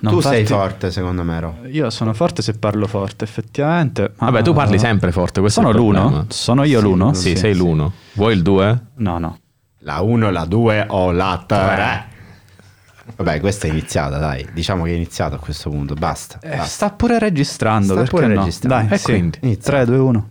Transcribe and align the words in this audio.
Non 0.00 0.12
tu 0.12 0.20
sei 0.20 0.44
farti- 0.46 0.52
forte, 0.52 0.90
secondo 0.92 1.24
me, 1.24 1.40
Ro. 1.40 1.56
Io 1.70 1.90
sono 1.90 2.12
forte 2.14 2.40
se 2.42 2.52
parlo 2.54 2.86
forte, 2.86 3.24
effettivamente. 3.24 4.12
ma- 4.18 4.30
Vabbè, 4.30 4.42
tu 4.44 4.52
parli 4.52 4.78
sempre 4.78 5.10
forte, 5.12 5.40
questo 5.40 5.60
Sono 5.60 5.72
l'uno? 5.72 6.26
Sono 6.28 6.62
io 6.64 6.80
l'uno? 6.80 7.12
Sì, 7.14 7.36
sei 7.36 7.54
l'uno. 7.56 7.92
Vuoi 8.12 8.34
il 8.34 8.42
due? 8.42 8.78
No, 8.96 9.18
no. 9.18 9.38
La 9.80 10.00
1, 10.00 10.30
la 10.30 10.44
2 10.44 10.84
o 10.88 11.10
la 11.10 11.42
3. 11.46 12.06
Vabbè, 13.16 13.40
questa 13.40 13.66
è 13.66 13.70
iniziata, 13.70 14.18
dai. 14.18 14.46
Diciamo 14.52 14.84
che 14.84 14.90
è 14.90 14.94
iniziata 14.94 15.36
a 15.36 15.38
questo 15.38 15.70
punto. 15.70 15.94
Basta. 15.94 16.38
Eh, 16.42 16.50
basta. 16.50 16.64
sta 16.64 16.90
pure 16.90 17.18
registrando. 17.18 17.94
Sta 17.94 18.04
pure 18.04 18.26
no? 18.28 18.34
registrando. 18.40 18.86
Dai, 18.88 18.94
E 18.94 18.98
sì. 18.98 19.04
quindi? 19.04 19.38
Inizia. 19.42 19.72
3, 19.72 19.84
2, 19.86 19.96
1. 19.96 20.28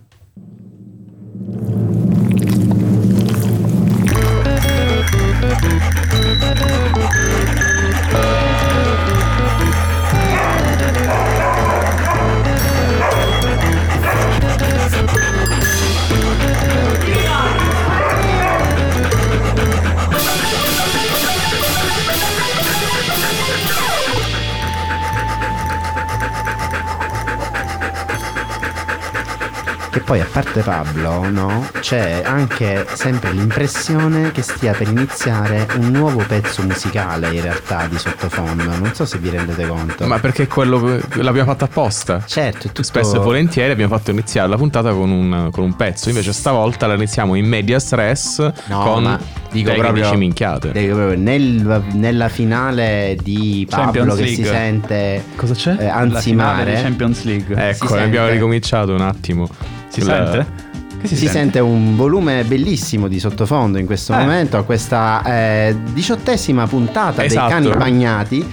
Poi, 30.07 30.21
a 30.21 30.27
parte 30.31 30.61
Pablo, 30.61 31.29
no? 31.29 31.67
C'è 31.81 32.21
anche 32.23 32.85
sempre 32.93 33.33
l'impressione 33.33 34.31
che 34.31 34.41
stia 34.41 34.71
per 34.71 34.87
iniziare 34.87 35.67
un 35.79 35.91
nuovo 35.91 36.23
pezzo 36.25 36.61
musicale, 36.63 37.27
in 37.35 37.41
realtà, 37.41 37.87
di 37.89 37.97
sottofondo. 37.99 38.63
Non 38.63 38.91
so 38.93 39.03
se 39.05 39.17
vi 39.17 39.29
rendete 39.29 39.67
conto. 39.67 40.07
Ma 40.07 40.17
perché 40.19 40.47
quello 40.47 40.97
l'abbiamo 41.15 41.49
fatto 41.51 41.65
apposta? 41.65 42.23
certo, 42.25 42.59
è 42.67 42.71
tutto... 42.71 42.83
Spesso 42.83 43.17
e 43.17 43.19
volentieri 43.19 43.69
abbiamo 43.73 43.93
fatto 43.97 44.11
iniziare 44.11 44.47
la 44.47 44.55
puntata 44.55 44.93
con 44.93 45.09
un, 45.11 45.49
con 45.51 45.65
un 45.65 45.75
pezzo, 45.75 46.07
invece 46.07 46.31
stavolta 46.31 46.87
la 46.87 46.93
iniziamo 46.93 47.35
in 47.35 47.45
media 47.45 47.77
stress 47.77 48.39
No, 48.67 48.79
con 48.83 49.19
dico 49.51 49.73
proprio, 49.73 50.13
minchiate. 50.15 50.71
dico 50.71 50.95
proprio 50.95 51.17
nel- 51.19 51.83
nella 51.91 52.29
finale 52.29 53.17
di 53.21 53.67
Pablo 53.69 54.05
Champions 54.05 54.19
che 54.19 54.27
si 54.27 54.41
League. 54.41 54.57
sente 54.57 55.23
Cosa 55.35 55.53
c'è? 55.53 55.71
eh, 55.79 55.85
La 55.87 56.05
di 56.05 56.15
ansimare, 56.15 56.73
Champions 56.81 57.23
League. 57.25 57.69
Ecco, 57.71 57.93
abbiamo 57.95 58.29
ricominciato 58.29 58.93
un 58.93 59.01
attimo. 59.01 59.49
Si 59.89 59.99
Il- 59.99 60.05
sente? 60.05 60.65
Che 60.99 61.15
si, 61.15 61.27
sente 61.27 61.59
un 61.59 61.95
volume 61.95 62.43
bellissimo 62.43 63.07
di 63.07 63.19
sottofondo 63.19 63.77
in 63.77 63.85
questo 63.85 64.13
Eh. 64.13 64.17
momento 64.17 64.57
a 64.57 64.63
questa 64.63 65.21
eh, 65.23 65.75
diciottesima 65.93 66.65
puntata 66.65 67.23
Esatto. 67.23 67.47
dei 67.61 67.69
cani 67.71 67.77
bagnati. 67.77 68.51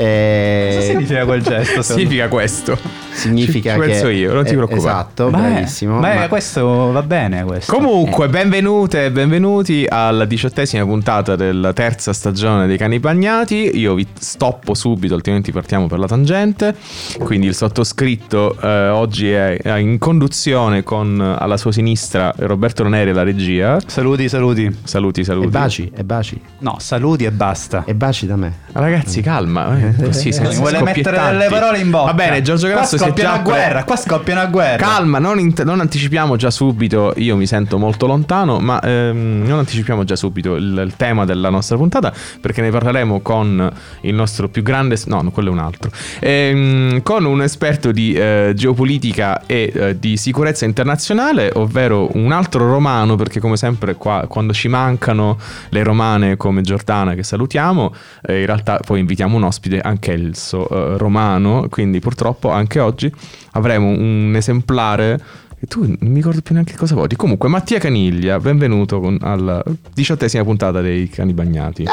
Eh, 0.00 0.70
Cosa 0.76 0.86
significa 0.86 1.24
quel 1.24 1.42
gesto? 1.42 1.82
Significa 1.82 2.28
questo. 2.28 2.78
significa 3.12 3.74
Ci 3.74 3.80
che 3.80 3.86
penso 3.86 4.08
io, 4.08 4.32
non 4.32 4.44
ti 4.44 4.50
eh, 4.52 4.54
preoccupare. 4.54 4.90
Esatto, 4.90 5.24
Beh, 5.30 5.30
bravissimo. 5.38 5.98
Beh, 5.98 6.14
ma- 6.14 6.28
questo 6.28 6.92
va 6.92 7.02
bene. 7.02 7.42
Questo. 7.42 7.72
Comunque, 7.72 8.28
benvenute 8.28 9.06
e 9.06 9.10
benvenuti 9.10 9.86
alla 9.88 10.24
diciottesima 10.24 10.84
puntata 10.84 11.34
della 11.34 11.72
terza 11.72 12.12
stagione 12.12 12.66
dei 12.68 12.76
Cani 12.76 13.00
Bagnati. 13.00 13.76
Io 13.76 13.94
vi 13.94 14.06
stoppo 14.18 14.74
subito, 14.74 15.14
altrimenti 15.14 15.50
partiamo 15.50 15.88
per 15.88 15.98
la 15.98 16.06
tangente. 16.06 16.76
Quindi 17.18 17.48
il 17.48 17.54
sottoscritto 17.56 18.56
eh, 18.60 18.88
oggi 18.90 19.30
è 19.32 19.58
in 19.78 19.98
conduzione 19.98 20.84
con 20.84 21.20
eh, 21.20 21.42
alla 21.42 21.56
sua 21.56 21.72
sinistra 21.72 22.32
Roberto 22.36 22.84
Roneri 22.84 23.10
e 23.10 23.12
la 23.14 23.24
regia. 23.24 23.78
Saluti, 23.84 24.28
saluti. 24.28 24.76
Saluti, 24.84 25.24
saluti. 25.24 25.46
e 25.46 25.50
baci, 25.50 25.90
e 25.94 26.04
baci, 26.04 26.40
No, 26.60 26.76
saluti 26.78 27.24
e 27.24 27.32
basta. 27.32 27.82
e 27.84 27.94
baci 27.96 28.26
da 28.26 28.36
me. 28.36 28.52
Ragazzi, 28.72 29.20
calma, 29.22 29.76
eh, 29.78 29.87
così 29.96 30.32
senza 30.32 30.58
Vuole 30.58 30.82
mettere 30.82 31.18
delle 31.18 31.46
parole 31.48 31.78
in 31.78 31.90
bocca. 31.90 32.06
Va 32.06 32.14
bene, 32.14 32.42
Giorgio 32.42 32.66
Qua 32.66 32.76
Grasso 32.76 32.96
è 32.96 32.98
scoppia 32.98 33.24
già 33.24 33.32
una 33.32 33.42
guerra. 33.42 33.84
Qua 33.84 33.96
scoppia 33.96 34.32
una 34.34 34.46
guerra. 34.46 34.76
Calma, 34.76 35.18
non, 35.18 35.38
int- 35.38 35.62
non 35.64 35.80
anticipiamo 35.80 36.36
già 36.36 36.50
subito, 36.50 37.12
io 37.16 37.36
mi 37.36 37.46
sento 37.46 37.78
molto 37.78 38.06
lontano, 38.06 38.58
ma 38.58 38.80
ehm, 38.80 39.44
non 39.46 39.58
anticipiamo 39.58 40.04
già 40.04 40.16
subito 40.16 40.56
il, 40.56 40.82
il 40.84 40.94
tema 40.96 41.24
della 41.24 41.50
nostra 41.50 41.76
puntata 41.76 42.12
perché 42.40 42.60
ne 42.60 42.70
parleremo 42.70 43.20
con 43.20 43.72
il 44.02 44.14
nostro 44.14 44.48
più 44.48 44.62
grande... 44.62 44.96
No, 45.06 45.22
no, 45.22 45.30
quello 45.30 45.50
è 45.50 45.52
un 45.52 45.58
altro. 45.58 45.90
Ehm, 46.20 47.02
con 47.02 47.24
un 47.24 47.42
esperto 47.42 47.92
di 47.92 48.12
eh, 48.12 48.52
geopolitica 48.54 49.46
e 49.46 49.72
eh, 49.74 49.98
di 49.98 50.16
sicurezza 50.16 50.64
internazionale, 50.64 51.50
ovvero 51.54 52.08
un 52.14 52.32
altro 52.32 52.68
romano, 52.68 53.16
perché 53.16 53.40
come 53.40 53.56
sempre 53.56 53.94
qua 53.94 54.26
quando 54.28 54.52
ci 54.52 54.68
mancano 54.68 55.38
le 55.70 55.82
romane 55.82 56.36
come 56.36 56.62
Giordana 56.62 57.14
che 57.14 57.22
salutiamo, 57.22 57.94
eh, 58.22 58.40
in 58.40 58.46
realtà 58.46 58.80
poi 58.84 59.00
invitiamo 59.00 59.36
un 59.36 59.44
ospite 59.44 59.77
anch'esso 59.80 60.68
eh, 60.68 60.98
romano, 60.98 61.66
quindi 61.68 62.00
purtroppo 62.00 62.50
anche 62.50 62.80
oggi 62.80 63.12
avremo 63.52 63.88
un 63.88 64.32
esemplare 64.36 65.20
e 65.60 65.66
tu 65.66 65.80
non 65.80 65.96
mi 66.00 66.14
ricordo 66.16 66.40
più 66.40 66.54
neanche 66.54 66.76
cosa 66.76 66.94
voti. 66.94 67.16
Comunque, 67.16 67.48
Mattia 67.48 67.78
Caniglia, 67.78 68.38
benvenuto 68.38 69.00
con- 69.00 69.18
alla 69.20 69.62
diciottesima 69.92 70.44
puntata 70.44 70.80
dei 70.80 71.08
Cani 71.08 71.32
Bagnati. 71.32 71.84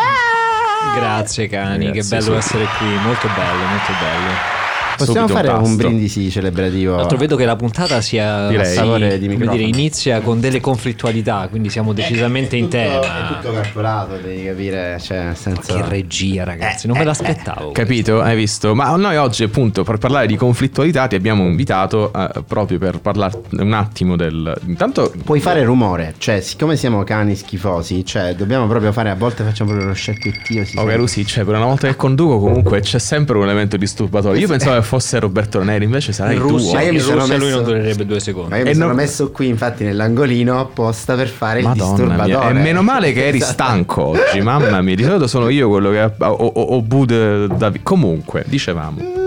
Grazie 0.95 1.47
cani, 1.47 1.88
Ragazzi, 1.88 2.09
che 2.09 2.16
bello 2.16 2.31
sì. 2.31 2.47
essere 2.47 2.66
qui, 2.78 2.88
molto 3.03 3.28
bello, 3.28 3.66
molto 3.66 3.91
bello. 4.00 4.65
Possiamo 4.97 5.28
fare 5.28 5.50
un 5.50 5.59
pasto. 5.59 5.75
brindisi 5.75 6.29
celebrativo? 6.29 6.91
Tra 6.91 7.00
l'altro 7.01 7.17
vedo 7.17 7.35
che 7.35 7.45
la 7.45 7.56
puntata 7.56 8.01
sia 8.01 8.47
Direi. 8.47 9.19
di 9.19 9.28
dire, 9.38 9.63
inizia 9.63 10.22
con 10.22 10.39
delle 10.39 10.59
conflittualità, 10.61 11.47
quindi 11.50 11.69
siamo 11.69 11.94
decisamente 11.94 12.56
in 12.56 12.66
Tutto- 12.66 12.78
È 12.78 13.00
tema. 13.00 13.39
tutto 13.41 13.53
calcolato, 13.53 14.17
devi 14.17 14.45
capire, 14.45 14.97
cioè 15.01 15.31
senso... 15.33 15.73
Che 15.75 15.83
regia, 15.88 16.44
ragazzi, 16.44 16.88
non 16.88 16.97
me 16.97 17.03
l'aspettavo. 17.03 17.72
Capito? 17.72 18.22
Hai 18.22 18.35
visto? 18.35 18.73
Ma 18.75 18.95
noi 18.95 19.17
oggi, 19.17 19.44
appunto, 19.44 19.83
per 19.83 19.97
parlare 19.97 20.28
di 20.28 20.35
conflittualità, 20.35 21.07
ti 21.07 21.16
abbiamo 21.16 21.44
invitato 21.45 22.12
eh, 22.13 22.44
proprio 22.47 22.77
per 22.77 23.00
parlare 23.00 23.41
un 23.51 23.73
attimo 23.73 24.16
del. 24.16 24.53
Intanto. 24.67 25.12
Puoi 25.23 25.39
fare 25.39 25.63
rumore, 25.63 26.16
cioè 26.17 26.41
siccome 26.41 26.75
siamo 26.77 27.03
cani 27.03 27.35
schifosi, 27.35 28.06
cioè 28.06 28.35
dobbiamo 28.35 28.67
proprio 28.67 28.91
fare, 28.91 29.09
a 29.09 29.16
volte 29.16 29.44
facciamo 29.44 29.69
proprio 29.72 29.89
lo 29.89 29.95
sciacquettio. 29.95 30.63
Si 30.66 30.75
Oh, 30.75 30.79
sente. 30.81 30.91
caro 30.91 31.07
sì, 31.07 31.25
cioè, 31.25 31.44
per 31.44 31.56
una 31.56 31.66
volta 31.66 31.88
che 31.88 31.95
conduco, 31.95 32.39
comunque 32.39 32.79
c'è 32.81 33.00
sempre 33.00 33.38
un 33.38 33.44
elemento 33.44 33.77
disturbatorio. 33.77 34.39
Io 34.39 34.47
pensavo 34.47 34.75
che 34.75 34.83
fosse 34.85 35.19
Roberto 35.19 35.62
Neri, 35.62 35.84
invece 35.84 36.13
sarai 36.13 36.35
In 36.35 36.41
tu. 36.41 36.47
Russia, 36.47 36.73
Ma 36.75 36.81
io 36.84 36.94
mi 36.94 37.00
sono 37.00 37.19
Russia 37.19 37.35
lui 37.38 37.46
messo- 37.47 37.56
non 37.57 37.66
durerebbe 37.66 38.06
due 38.06 38.19
secondi. 38.22 38.50
Ma 38.51 38.57
io 38.57 38.63
mi 38.63 38.69
E 38.69 38.73
sono 38.73 38.85
non- 38.88 38.96
messo 38.96 39.31
qui 39.31 39.47
infatti 39.50 39.84
nell'angolino 39.84 40.59
apposta 40.59 41.16
per 41.16 41.28
fare 41.28 41.59
il 41.59 41.66
Madonna 41.66 41.90
disturbatore. 41.96 42.53
mia, 42.53 42.59
e 42.62 42.63
meno 42.63 42.81
male 42.81 43.12
che 43.12 43.28
eri 43.28 43.38
Esatto. 43.44 43.51
stanco 43.53 44.01
oggi, 44.03 44.40
mamma 44.41 44.81
mia. 44.81 44.95
Di 44.95 45.03
solito 45.03 45.28
sono 45.28 45.50
io 45.50 45.68
quello 45.68 45.90
che 45.91 46.01
ho, 46.03 46.13
ho, 46.31 46.62
ho 46.62 46.81
Bud 46.81 47.45
Davi- 47.57 47.81
Comunque, 47.84 48.45
dicevamo. 48.47 49.24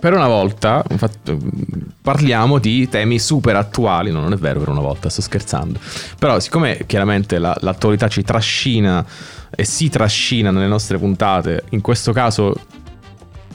Per 0.00 0.12
una 0.12 0.28
volta, 0.28 0.84
infatti, 0.90 1.36
parliamo 2.00 2.58
di 2.58 2.88
temi 2.88 3.18
super 3.18 3.56
attuali. 3.56 4.12
No, 4.12 4.20
non 4.20 4.32
è 4.32 4.36
vero, 4.36 4.60
per 4.60 4.68
una 4.68 4.80
volta, 4.80 5.08
sto 5.08 5.20
scherzando. 5.22 5.80
Però, 6.16 6.38
siccome 6.38 6.84
chiaramente 6.86 7.38
la- 7.40 7.56
l'attualità 7.62 8.06
ci 8.06 8.22
trascina 8.22 9.04
e 9.50 9.64
si 9.64 9.88
trascina 9.88 10.52
nelle 10.52 10.68
nostre 10.68 10.98
puntate, 10.98 11.64
in 11.70 11.80
questo 11.80 12.12
caso 12.12 12.54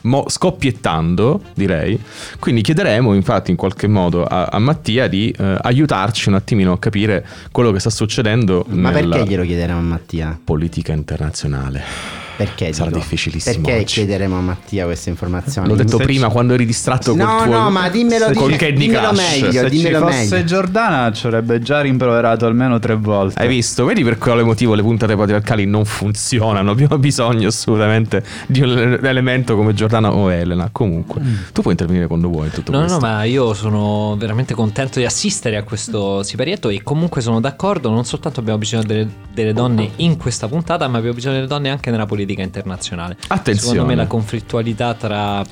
mo- 0.04 0.26
scoppiettando, 0.28 1.42
direi. 1.54 2.00
Quindi 2.40 2.62
chiederemo, 2.62 3.14
infatti, 3.14 3.52
in 3.52 3.58
qualche 3.58 3.88
modo 3.88 4.24
a, 4.24 4.46
a 4.46 4.60
Mattia 4.60 5.08
di 5.08 5.34
eh, 5.38 5.58
aiutarci 5.62 6.30
un 6.30 6.36
attimino 6.36 6.72
a 6.72 6.80
capire 6.80 7.26
quello 7.52 7.72
che 7.72 7.80
sta 7.80 7.90
succedendo 7.90 8.66
Ma 8.70 8.90
nella 8.92 9.16
perché 9.18 9.30
glielo 9.32 9.44
chiederemo 9.44 9.80
a 9.80 9.82
Mattia? 9.82 10.40
politica 10.44 10.94
internazionale. 10.94 12.23
Perché? 12.36 12.74
Sarà 12.74 12.88
dico? 12.90 13.00
difficilissimo 13.00 13.64
Perché 13.66 13.82
oggi. 13.82 13.94
chiederemo 13.94 14.38
a 14.38 14.42
Mattia 14.42 14.86
queste 14.86 15.10
informazioni? 15.10 15.68
L'ho 15.68 15.76
detto 15.76 15.98
Se 15.98 16.04
prima 16.04 16.28
ci- 16.28 16.32
quando 16.34 16.54
eri 16.56 16.66
distratto 16.66 17.16
No, 17.16 17.26
col 17.26 17.44
tuo 17.48 17.54
no, 17.60 17.70
ma 17.70 17.90
dimmelo, 17.90 18.32
col 18.34 18.52
di- 18.52 18.56
Candy 18.58 18.78
dimmelo 18.78 19.08
Crush. 19.10 19.32
meglio. 19.42 19.52
Se 19.52 19.70
ci 19.70 19.78
dimmelo 19.78 20.00
fosse 20.08 20.30
meglio. 20.30 20.44
Giordana 20.46 21.12
ci 21.12 21.26
avrebbe 21.28 21.60
già 21.60 21.82
rimproverato 21.82 22.46
almeno 22.46 22.80
tre 22.80 22.96
volte. 22.96 23.40
Hai 23.40 23.48
visto? 23.48 23.86
Vedi 23.86 24.04
per 24.04 24.18
quale 24.18 24.42
motivo 24.44 24.74
le 24.74 24.82
puntate 24.82 25.16
patriarcali 25.16 25.66
non 25.66 25.86
funzionano? 25.86 26.72
Abbiamo 26.72 26.98
bisogno 26.98 27.48
assolutamente 27.50 28.24
di 28.48 28.62
un 28.62 29.00
elemento 29.04 29.56
come 29.56 29.74
Giordana 29.74 30.12
o 30.14 30.32
Elena. 30.32 30.70
Comunque, 30.72 31.22
tu 31.54 31.62
puoi 31.62 31.74
intervenire 31.74 32.08
quando 32.08 32.30
vuoi. 32.30 32.50
Tutto 32.50 32.72
No, 32.72 32.80
no, 32.80 32.84
questo. 32.86 33.06
no, 33.06 33.12
ma 33.14 33.24
io 33.26 33.54
sono 33.54 34.16
veramente 34.18 34.54
contento 34.56 34.98
di 35.00 35.06
assistere 35.06 35.56
a 35.58 35.64
questo 35.64 36.24
siparietto 36.24 36.70
e 36.70 36.82
comunque 36.82 37.22
sono 37.22 37.40
d'accordo, 37.40 37.90
non 37.92 38.06
soltanto 38.06 38.40
abbiamo 38.40 38.58
bisogno 38.58 38.84
delle, 38.84 39.08
delle 39.34 39.54
donne 39.54 39.92
in 39.98 40.18
questa 40.18 40.48
puntata, 40.48 40.88
ma 40.88 40.98
abbiamo 40.98 41.16
bisogno 41.16 41.36
delle 41.36 41.48
donne 41.48 41.70
anche 41.70 41.92
nella 41.92 42.06
politica 42.06 42.22
internazionale. 42.32 43.18
Attenzione. 43.28 43.72
Secondo 43.74 43.86
me 43.86 43.96
la 43.96 44.08
conflittualità 44.08 44.94
tra, 44.94 45.44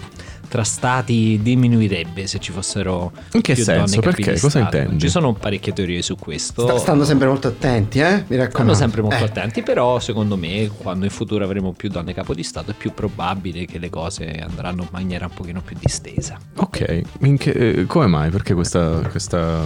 tra 0.47 0.63
stati 0.63 1.39
diminuirebbe 1.41 2.27
se 2.27 2.39
ci 2.39 2.51
fossero 2.51 3.12
In 3.33 3.41
che 3.41 3.53
più 3.53 3.63
senso? 3.63 3.95
donne 3.95 4.01
capi 4.07 4.23
Perché? 4.23 4.39
Cosa 4.39 4.59
Stato. 4.59 4.75
intendi? 4.77 5.00
Ci 5.00 5.09
sono 5.09 5.33
parecchie 5.33 5.73
teorie 5.73 6.01
su 6.01 6.15
questo. 6.15 6.63
Sta- 6.68 6.77
stando 6.77 7.06
sempre 7.06 7.27
molto 7.27 7.47
attenti, 7.50 8.00
eh? 8.00 8.23
Mi 8.27 8.35
raccomando. 8.38 8.50
Stanno 8.50 8.73
sempre 8.73 9.01
molto 9.01 9.23
Eh. 9.23 9.27
attenti, 9.27 9.62
però 9.63 10.00
secondo 10.00 10.35
me 10.38 10.69
quando 10.77 11.06
in 11.06 11.12
futuro 11.12 11.44
avremo 11.44 11.71
più 11.73 11.89
donne 11.89 12.13
capo 12.13 12.33
di 12.33 12.44
Stato 12.44 12.71
è 12.71 12.74
più 12.74 12.94
probabile 12.94 13.65
che 13.65 13.77
le 13.79 13.89
cose 13.89 14.27
andranno 14.29 14.81
in 14.83 14.89
maniera 14.91 15.25
un 15.25 15.33
pochino 15.33 15.62
più 15.62 15.75
distesa. 15.79 16.38
Ok, 16.57 17.01
che- 17.38 17.51
eh, 17.51 17.85
come 17.85 18.07
mai? 18.07 18.29
Perché 18.29 18.53
questa, 18.53 19.00
questa, 19.09 19.59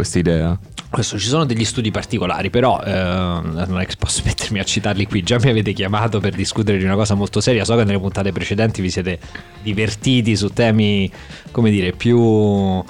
questa 0.00 0.18
idea? 0.18 0.58
Questo, 0.88 1.18
ci 1.18 1.28
sono 1.28 1.44
degli 1.44 1.64
studi 1.64 1.90
particolari, 1.90 2.50
però 2.50 2.80
eh, 2.82 2.90
non 2.90 3.78
è 3.78 3.86
che 3.86 3.94
posso 3.98 4.22
mettermi 4.26 4.58
a 4.58 4.64
citarli 4.64 5.06
qui. 5.06 5.22
Già 5.22 5.38
mi 5.38 5.50
avete 5.50 5.72
chiamato 5.72 6.20
per 6.20 6.34
discutere 6.34 6.78
di 6.78 6.84
una 6.84 6.94
cosa 6.94 7.14
molto 7.14 7.40
seria. 7.40 7.64
So 7.64 7.76
che 7.76 7.84
nelle 7.84 8.00
puntate 8.00 8.32
precedenti 8.32 8.80
vi 8.80 8.90
siete 8.90 9.18
divertiti 9.62 10.34
su 10.36 10.48
temi, 10.48 11.10
come 11.50 11.70
dire, 11.70 11.92
più 11.92 12.82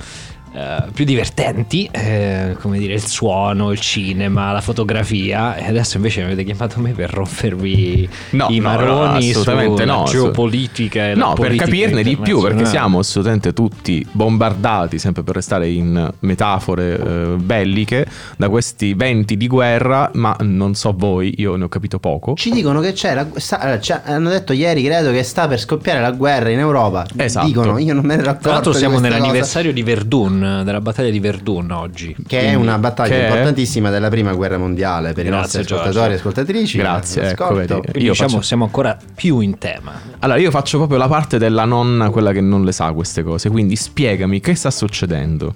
eh, 0.52 0.85
più 0.93 1.05
divertenti, 1.05 1.88
eh, 1.91 2.56
come 2.61 2.79
dire 2.79 2.94
il 2.94 3.06
suono, 3.06 3.70
il 3.70 3.79
cinema, 3.81 4.52
la 4.52 4.61
fotografia 4.61 5.56
e 5.56 5.67
adesso 5.67 5.97
invece 5.97 6.20
mi 6.20 6.26
avete 6.26 6.44
chiamato 6.44 6.81
me 6.81 6.93
per 6.93 7.11
rompervi 7.11 8.08
no, 8.31 8.47
i 8.50 8.61
maroni 8.61 9.31
no, 9.31 9.31
assolutamente 9.31 9.82
sulla 9.82 9.94
no, 9.94 10.05
geopolitica 10.05 11.11
e 11.11 11.14
No, 11.14 11.29
la 11.29 11.35
per 11.35 11.55
capirne 11.55 12.02
di 12.02 12.17
più 12.17 12.41
perché 12.41 12.64
siamo 12.64 12.99
assolutamente 12.99 13.52
tutti 13.52 14.05
bombardati, 14.11 14.99
sempre 14.99 15.23
per 15.23 15.35
restare 15.35 15.69
in 15.69 16.12
metafore 16.20 16.99
eh, 16.99 17.37
belliche, 17.37 18.06
da 18.37 18.49
questi 18.49 18.94
venti 18.94 19.37
di 19.37 19.47
guerra, 19.47 20.11
ma 20.14 20.37
non 20.41 20.75
so 20.75 20.94
voi, 20.97 21.35
io 21.38 21.56
ne 21.56 21.64
ho 21.64 21.69
capito 21.69 21.99
poco. 21.99 22.35
Ci 22.35 22.50
dicono 22.50 22.81
che 22.81 22.93
c'è, 22.93 23.14
la, 23.14 23.26
sta, 23.35 23.79
cioè, 23.81 24.00
hanno 24.05 24.31
detto 24.31 24.52
ieri 24.52 24.82
credo 24.82 25.11
che 25.12 25.23
sta 25.23 25.47
per 25.47 25.61
scoppiare 25.61 26.00
la 26.00 26.11
guerra 26.12 26.50
in 26.50 26.58
Europa. 26.58 27.06
Esatto. 27.17 27.47
Dicono, 27.47 27.79
io 27.79 27.94
non 27.94 28.05
me 28.05 28.17
ne 28.17 28.23
ero 28.23 28.31
accorto. 28.31 28.49
Tra 28.49 28.52
l'altro 28.52 28.73
siamo 28.73 28.99
nell'anniversario 28.99 29.73
di 29.73 29.82
Verdun, 29.82 30.40
della 30.41 30.81
battaglia 30.81 31.11
di 31.11 31.21
Verdun 31.21 31.71
oggi. 31.71 32.15
Che 32.27 32.41
è 32.41 32.55
una 32.55 32.79
battaglia 32.79 33.15
che 33.17 33.23
importantissima 33.23 33.91
della 33.91 34.09
prima 34.09 34.33
guerra 34.35 34.59
mondiale 34.59 35.13
per 35.13 35.25
i 35.27 35.29
Grazie, 35.29 35.59
nostri 35.59 35.59
Giorgio. 35.65 35.75
ascoltatori 35.77 36.13
e 36.13 36.17
ascoltatrici. 36.17 36.79
Grazie, 36.79 37.23
ecco, 37.31 37.43
Ascolto. 37.45 37.57
vedi. 37.75 37.81
Quindi 37.91 38.03
Io 38.05 38.11
diciamo 38.13 38.31
faccio- 38.31 38.43
siamo 38.43 38.65
ancora 38.65 38.99
più 39.15 39.41
in 39.41 39.59
tema. 39.59 39.93
Allora, 40.21 40.39
io 40.39 40.51
faccio 40.51 40.79
proprio 40.79 40.99
la 40.99 41.09
parte 41.09 41.39
della 41.39 41.65
nonna, 41.65 42.11
quella 42.11 42.33
che 42.33 42.41
non 42.41 42.65
le 42.65 42.73
sa 42.73 42.93
queste 42.93 43.23
cose, 43.23 43.51
quindi 43.51 43.77
spiegami 43.77 44.41
che 44.41 44.55
sta 44.55 44.71
succedendo. 44.71 45.53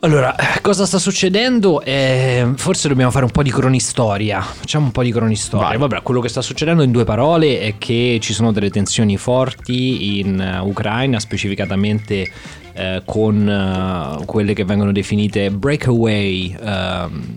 Allora, 0.00 0.32
cosa 0.62 0.86
sta 0.86 0.98
succedendo? 1.00 1.82
Eh, 1.82 2.52
forse 2.54 2.86
dobbiamo 2.86 3.10
fare 3.10 3.24
un 3.24 3.32
po' 3.32 3.42
di 3.42 3.50
cronistoria. 3.50 4.40
Facciamo 4.40 4.84
un 4.86 4.92
po' 4.92 5.02
di 5.02 5.10
cronistoria. 5.10 5.66
Vai. 5.70 5.76
Vabbè, 5.78 6.02
quello 6.02 6.20
che 6.20 6.28
sta 6.28 6.40
succedendo 6.40 6.84
in 6.84 6.92
due 6.92 7.02
parole 7.02 7.58
è 7.60 7.74
che 7.78 8.18
ci 8.22 8.32
sono 8.32 8.52
delle 8.52 8.70
tensioni 8.70 9.16
forti 9.16 10.20
in 10.20 10.40
eh, 10.40 10.58
Ucraina, 10.60 11.18
specificatamente 11.18 12.30
eh, 12.78 13.02
con 13.04 13.48
eh, 13.48 14.24
quelle 14.24 14.54
che 14.54 14.64
vengono 14.64 14.92
definite 14.92 15.50
breakaway 15.50 16.56
ehm, 16.60 17.34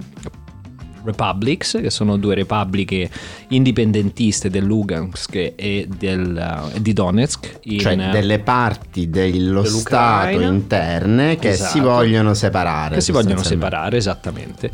republics, 1.03 1.79
che 1.81 1.89
sono 1.89 2.17
due 2.17 2.35
repubbliche 2.35 3.09
indipendentiste 3.47 4.51
del 4.51 4.63
Lugansk 4.63 5.53
e 5.55 5.87
del, 5.97 6.37
eh, 6.75 6.79
di 6.79 6.93
Donetsk. 6.93 7.59
In, 7.63 7.79
Cioè 7.79 7.93
eh, 7.93 8.11
delle 8.11 8.37
parti 8.37 9.09
dello. 9.09 9.63
Stato 9.63 10.39
interne 10.41 11.37
che 11.37 11.49
Esatto. 11.49 11.71
si 11.71 11.79
vogliono 11.79 12.35
separare. 12.35 12.95
che 12.95 13.01
si 13.01 13.11
vogliono 13.11 13.41
separare 13.41 13.97
esattamente 13.97 14.69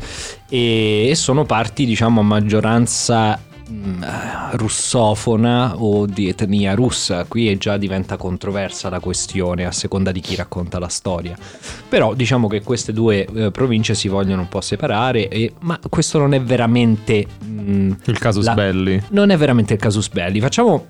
e, 0.48 1.08
e 1.08 1.14
sono 1.14 1.44
parti 1.44 1.86
diciamo 1.86 2.20
a 2.20 2.24
maggioranza 2.24 3.38
russofona 4.52 5.74
o 5.76 6.06
di 6.06 6.28
etnia 6.28 6.74
russa 6.74 7.24
qui 7.24 7.48
e 7.50 7.58
già 7.58 7.76
diventa 7.76 8.16
controversa 8.16 8.88
la 8.88 9.00
questione 9.00 9.66
a 9.66 9.72
seconda 9.72 10.10
di 10.12 10.20
chi 10.20 10.34
racconta 10.36 10.78
la 10.78 10.88
storia 10.88 11.36
però 11.88 12.14
diciamo 12.14 12.48
che 12.48 12.62
queste 12.62 12.92
due 12.92 13.26
eh, 13.26 13.50
province 13.50 13.94
si 13.94 14.08
vogliono 14.08 14.42
un 14.42 14.48
po' 14.48 14.60
separare 14.60 15.28
e- 15.28 15.52
ma 15.60 15.78
questo 15.88 16.18
non 16.18 16.32
è 16.34 16.40
veramente 16.40 17.26
mh, 17.44 17.90
Il 18.06 18.18
casus 18.18 18.44
la- 18.44 18.54
belli. 18.54 19.02
non 19.10 19.30
è 19.30 19.36
veramente 19.36 19.74
il 19.74 19.78
casus 19.78 20.08
belli. 20.08 20.40
Facciamo, 20.40 20.86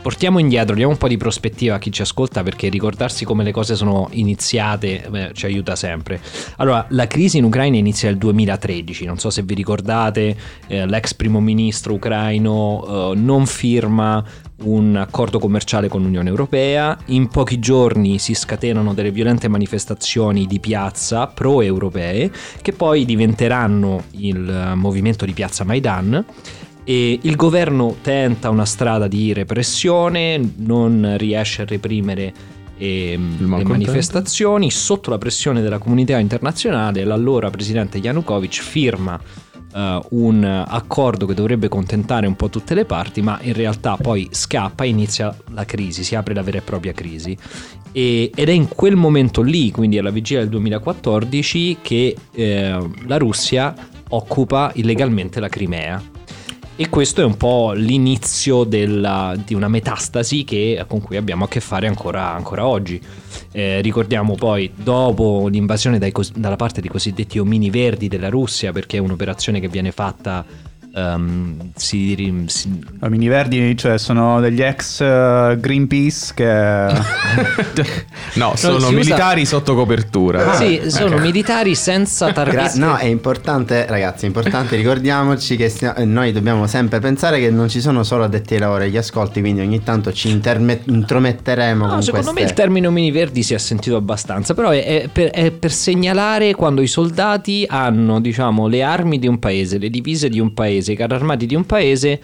portiamo 0.00 0.38
indietro, 0.38 0.74
diamo 0.74 0.92
un 0.92 0.98
po' 0.98 1.08
di 1.08 1.16
prospettiva 1.16 1.74
a 1.76 1.78
chi 1.78 1.90
ci 1.90 2.02
ascolta 2.02 2.42
perché 2.42 2.68
ricordarsi 2.68 3.24
come 3.24 3.42
le 3.44 3.50
cose 3.52 3.74
sono 3.74 4.08
iniziate 4.12 5.04
beh, 5.08 5.30
ci 5.32 5.46
aiuta 5.46 5.74
sempre. 5.76 6.20
Allora, 6.58 6.86
la 6.90 7.06
crisi 7.06 7.38
in 7.38 7.44
Ucraina 7.44 7.76
inizia 7.76 8.08
nel 8.08 8.18
2013, 8.18 9.04
non 9.04 9.18
so 9.18 9.30
se 9.30 9.42
vi 9.42 9.54
ricordate, 9.54 10.36
eh, 10.68 10.86
l'ex 10.86 11.14
primo 11.14 11.40
ministro 11.40 11.94
ucraino 11.94 12.10
eh, 12.20 13.16
non 13.16 13.46
firma 13.46 14.24
un 14.64 14.96
accordo 14.96 15.38
commerciale 15.38 15.88
con 15.88 16.02
l'Unione 16.02 16.28
Europea, 16.28 16.96
in 17.06 17.28
pochi 17.28 17.58
giorni 17.58 18.18
si 18.18 18.34
scatenano 18.34 18.94
delle 18.94 19.10
violente 19.10 19.48
manifestazioni 19.48 20.46
di 20.46 20.60
piazza 20.60 21.26
pro-europee 21.26 22.30
che 22.60 22.72
poi 22.72 23.04
diventeranno 23.04 24.04
il 24.12 24.48
eh, 24.48 24.74
movimento 24.74 25.24
di 25.24 25.32
piazza 25.32 25.64
Maidan. 25.64 26.24
E 26.84 27.18
il 27.22 27.36
governo 27.36 27.96
tenta 28.02 28.50
una 28.50 28.64
strada 28.64 29.06
di 29.06 29.32
repressione, 29.32 30.54
non 30.56 31.14
riesce 31.16 31.62
a 31.62 31.64
reprimere 31.64 32.32
ehm, 32.76 33.36
Il 33.38 33.46
le 33.48 33.64
manifestazioni, 33.64 34.68
sotto 34.70 35.10
la 35.10 35.18
pressione 35.18 35.60
della 35.60 35.78
comunità 35.78 36.18
internazionale 36.18 37.04
l'allora 37.04 37.50
presidente 37.50 37.98
Yanukovych 37.98 38.60
firma 38.60 39.20
eh, 39.74 40.00
un 40.10 40.44
accordo 40.44 41.26
che 41.26 41.34
dovrebbe 41.34 41.68
contentare 41.68 42.26
un 42.26 42.36
po' 42.36 42.48
tutte 42.48 42.74
le 42.74 42.84
parti, 42.84 43.22
ma 43.22 43.38
in 43.42 43.52
realtà 43.52 43.96
poi 43.96 44.28
scappa 44.30 44.84
e 44.84 44.88
inizia 44.88 45.36
la 45.50 45.64
crisi, 45.64 46.04
si 46.04 46.14
apre 46.14 46.34
la 46.34 46.42
vera 46.42 46.58
e 46.58 46.62
propria 46.62 46.92
crisi. 46.92 47.36
E- 47.92 48.30
ed 48.34 48.48
è 48.48 48.52
in 48.52 48.68
quel 48.68 48.96
momento 48.96 49.42
lì, 49.42 49.70
quindi 49.70 49.98
alla 49.98 50.10
vigilia 50.10 50.40
del 50.40 50.50
2014, 50.50 51.78
che 51.82 52.16
eh, 52.32 52.90
la 53.06 53.16
Russia 53.18 53.74
occupa 54.08 54.70
illegalmente 54.74 55.40
la 55.40 55.48
Crimea. 55.48 56.02
E 56.74 56.88
questo 56.88 57.20
è 57.20 57.24
un 57.24 57.36
po' 57.36 57.72
l'inizio 57.72 58.64
della- 58.64 59.36
di 59.36 59.54
una 59.54 59.68
metastasi 59.68 60.42
che- 60.42 60.82
con 60.88 61.00
cui 61.02 61.16
abbiamo 61.16 61.44
a 61.44 61.48
che 61.48 61.60
fare 61.60 61.86
ancora, 61.86 62.32
ancora 62.32 62.66
oggi. 62.66 63.00
Eh, 63.52 63.80
ricordiamo 63.82 64.34
poi, 64.34 64.72
dopo 64.74 65.48
l'invasione 65.48 65.98
dai 65.98 66.12
dalla 66.34 66.56
parte 66.56 66.80
dei 66.80 66.88
cosiddetti 66.90 67.38
omini 67.38 67.68
verdi 67.70 68.08
della 68.08 68.30
Russia, 68.30 68.72
perché 68.72 68.96
è 68.96 69.00
un'operazione 69.00 69.60
che 69.60 69.68
viene 69.68 69.92
fatta, 69.92 70.44
ehm, 70.94 71.70
si, 71.74 72.44
si- 72.46 72.68
I 73.02 73.08
mini 73.08 73.28
verdi, 73.28 73.76
cioè, 73.76 73.98
sono 73.98 74.40
degli 74.40 74.62
ex 74.62 75.00
eh, 75.00 75.56
Greenpeace 75.60 76.32
che... 76.34 77.00
No, 78.34 78.52
sono 78.56 78.76
usa- 78.76 78.90
militari 78.90 79.44
sotto 79.44 79.74
copertura. 79.74 80.54
sì, 80.54 80.82
sono 80.86 81.18
militari 81.18 81.74
senza 81.74 82.30
Gra- 82.30 82.44
target. 82.44 82.74
no, 82.76 82.96
è 82.96 83.04
importante, 83.06 83.86
ragazzi, 83.86 84.24
è 84.24 84.26
importante 84.28 84.74
ricordiamoci 84.76 85.56
che 85.56 85.68
stia- 85.68 85.94
eh, 85.94 86.04
noi 86.04 86.32
dobbiamo 86.32 86.66
sempre 86.66 86.98
pensare 86.98 87.38
che 87.40 87.50
non 87.50 87.68
ci 87.68 87.80
sono 87.80 88.02
solo 88.02 88.24
addetti 88.24 88.54
ai 88.54 88.60
lavori 88.60 88.84
e 88.84 88.86
agli 88.86 88.96
ascolti, 88.96 89.40
quindi 89.40 89.60
ogni 89.60 89.82
tanto 89.82 90.12
ci 90.12 90.30
interme- 90.30 90.80
intrometteremo 90.84 91.84
No, 91.86 91.92
con 91.92 92.02
secondo 92.02 92.26
me 92.32 92.40
il 92.40 92.44
queste... 92.46 92.54
termine 92.62 92.86
omini 92.86 93.10
verdi 93.10 93.42
si 93.42 93.52
è 93.54 93.58
sentito 93.58 93.96
abbastanza, 93.96 94.54
però 94.54 94.70
è, 94.70 94.84
è 94.84 95.08
per, 95.12 95.30
è 95.30 95.50
per 95.50 95.70
segnalare 95.72 96.54
quando 96.54 96.80
i 96.80 96.86
soldati 96.86 97.64
hanno, 97.68 98.20
diciamo, 98.20 98.66
le 98.66 98.82
armi 98.82 99.18
di 99.18 99.26
un 99.26 99.38
paese, 99.38 99.78
le 99.78 99.90
divise 99.90 100.28
di 100.30 100.40
un 100.40 100.54
paese, 100.54 100.81
i 100.90 100.96
carri 100.96 101.14
armati 101.14 101.46
di 101.46 101.54
un 101.54 101.64
paese, 101.64 102.20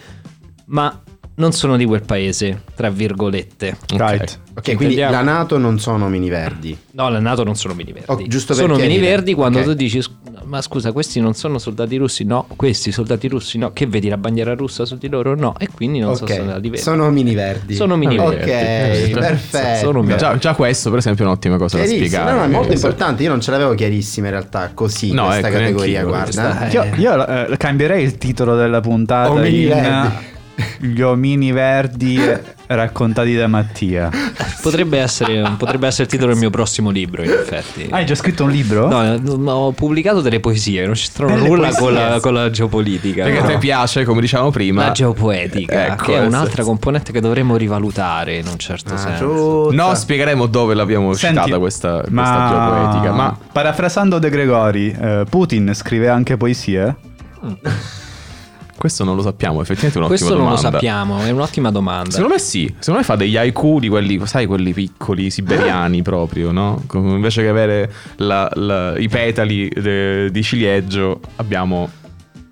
ma 0.65 1.01
non 1.39 1.53
sono 1.53 1.77
di 1.77 1.85
quel 1.85 2.03
paese, 2.03 2.63
tra 2.75 2.89
virgolette. 2.89 3.77
Right. 3.95 4.39
Ok, 4.59 4.63
quindi 4.75 4.95
Intendiamo- 4.95 5.11
la 5.13 5.21
NATO 5.21 5.57
non 5.57 5.79
sono 5.79 6.09
mini 6.09 6.27
verdi. 6.27 6.77
No, 6.91 7.07
la 7.09 7.19
NATO 7.19 7.45
non 7.45 7.55
sono 7.55 7.73
mini 7.73 7.93
verdi. 7.93 8.11
Oh, 8.11 8.21
giusto 8.27 8.53
sono 8.53 8.75
mini 8.75 8.99
verdi 8.99 9.33
quando 9.33 9.59
Ok. 9.59 9.63
tu 9.65 9.73
dici, 9.73 10.01
"Sc- 10.01 10.11
ma 10.43 10.61
scusa, 10.61 10.91
questi 10.91 11.21
non 11.21 11.33
sono 11.35 11.57
soldati 11.57 11.95
russi? 11.95 12.25
No, 12.25 12.45
questi 12.57 12.91
soldati 12.91 13.29
russi 13.29 13.57
no. 13.57 13.71
Che 13.71 13.87
vedi 13.87 14.09
la 14.09 14.17
bandiera 14.17 14.53
russa 14.53 14.83
su 14.83 14.97
di 14.97 15.07
loro? 15.07 15.33
No, 15.35 15.55
e 15.57 15.69
quindi 15.73 15.99
non 15.99 16.09
ok, 16.09 16.17
sono 16.17 16.29
soldati 16.33 16.61
verdi. 16.69 16.77
sono 16.77 17.09
mini 17.09 17.33
verdi. 17.35 17.75
Sono 17.75 17.95
mini 17.95 18.17
Ok, 18.17 18.43
verdi. 18.43 19.11
perfetto. 19.17 19.85
Sono 19.85 20.01
mini 20.01 20.17
Già, 20.17 20.37
già 20.37 20.53
questo, 20.55 20.89
per 20.89 20.99
esempio, 20.99 21.23
è 21.23 21.27
un'ottima 21.27 21.57
cosa 21.57 21.77
da 21.77 21.85
spiegare. 21.85 22.31
no, 22.31 22.37
no, 22.39 22.43
è 22.43 22.47
molto 22.47 22.71
Eh, 22.71 22.75
importante. 22.75 23.23
Io 23.23 23.29
non 23.29 23.39
ce 23.39 23.51
l'avevo 23.51 23.73
chiarissima 23.75 24.27
in 24.27 24.33
realtà 24.33 24.71
così 24.73 25.13
No, 25.13 25.27
questa 25.27 25.47
ecco, 25.47 25.57
categoria. 25.57 26.03
Guarda, 26.03 26.23
questa- 26.23 26.67
Eh, 26.69 26.99
Io 26.99 27.27
eh, 27.27 27.57
cambierei 27.57 28.03
il 28.03 28.17
titolo 28.17 28.55
della 28.57 28.81
puntata 28.81 29.31
Omini 29.31 29.61
in 29.61 29.67
verdi. 29.69 30.37
Gli 30.79 31.01
omini 31.01 31.51
verdi 31.51 32.19
raccontati 32.67 33.35
da 33.35 33.47
Mattia. 33.47 34.09
Potrebbe 34.61 34.99
essere, 34.99 35.55
potrebbe 35.57 35.87
essere 35.87 36.03
il 36.03 36.09
titolo 36.09 36.31
del 36.31 36.39
mio 36.39 36.49
prossimo 36.49 36.89
libro, 36.89 37.23
in 37.23 37.31
effetti. 37.31 37.87
Hai 37.89 38.05
già 38.05 38.15
scritto 38.15 38.43
un 38.43 38.51
libro? 38.51 38.87
No, 38.87 39.17
no, 39.17 39.51
ho 39.51 39.71
pubblicato 39.71 40.21
delle 40.21 40.39
poesie, 40.39 40.85
non 40.85 40.93
c'entrano 40.93 41.35
Delle 41.35 41.47
nulla 41.47 41.73
con 41.73 41.93
la, 41.93 42.19
con 42.21 42.33
la 42.33 42.49
geopolitica. 42.49 43.23
Perché 43.23 43.39
no. 43.39 43.45
a 43.45 43.47
te 43.47 43.57
piace, 43.57 44.03
come 44.03 44.21
dicevamo 44.21 44.51
prima. 44.51 44.85
La 44.85 44.91
geopoetica, 44.91 45.85
Ecco, 45.87 46.03
che 46.05 46.11
è 46.11 46.15
esatto. 46.15 46.27
un'altra 46.27 46.63
componente 46.63 47.11
che 47.11 47.21
dovremmo 47.21 47.55
rivalutare 47.55 48.37
in 48.37 48.47
un 48.47 48.57
certo 48.57 48.93
ah, 48.93 48.97
senso. 48.97 49.25
giusto. 49.25 49.71
No, 49.71 49.95
spiegheremo 49.95 50.45
dove 50.45 50.73
l'abbiamo 50.73 51.13
Senti, 51.13 51.37
citata 51.39 51.59
questa, 51.59 52.01
questa 52.01 52.11
ma... 52.11 52.49
geopoetica. 52.49 53.13
Ma 53.13 53.37
parafrasando 53.51 54.19
De 54.19 54.29
Gregori, 54.29 54.91
eh, 54.91 55.23
Putin 55.29 55.71
scrive 55.73 56.09
anche 56.09 56.37
poesie? 56.37 56.95
Questo 58.79 59.03
non 59.03 59.15
lo 59.17 59.21
sappiamo, 59.21 59.59
effettivamente 59.61 59.99
è 59.99 60.01
un'ottima 60.01 60.07
Questo 60.07 60.35
non 60.35 60.49
lo 60.49 60.55
domanda. 60.55 60.77
sappiamo, 60.77 61.19
è 61.21 61.29
un'ottima 61.31 61.69
domanda. 61.71 62.11
Secondo 62.11 62.33
me 62.33 62.39
sì, 62.39 62.65
secondo 62.79 62.99
me 63.01 63.05
fa 63.05 63.15
degli 63.17 63.35
haiku 63.35 63.79
di 63.79 63.89
quelli, 63.89 64.19
sai, 64.25 64.45
quelli 64.45 64.71
piccoli, 64.73 65.29
siberiani 65.29 66.01
proprio, 66.01 66.51
no? 66.51 66.81
Invece 66.93 67.41
che 67.41 67.49
avere 67.49 67.91
la- 68.15 68.49
la- 68.53 68.97
i 68.97 69.09
petali 69.09 69.67
de- 69.69 70.31
di 70.31 70.41
ciliegio 70.43 71.19
abbiamo... 71.35 71.89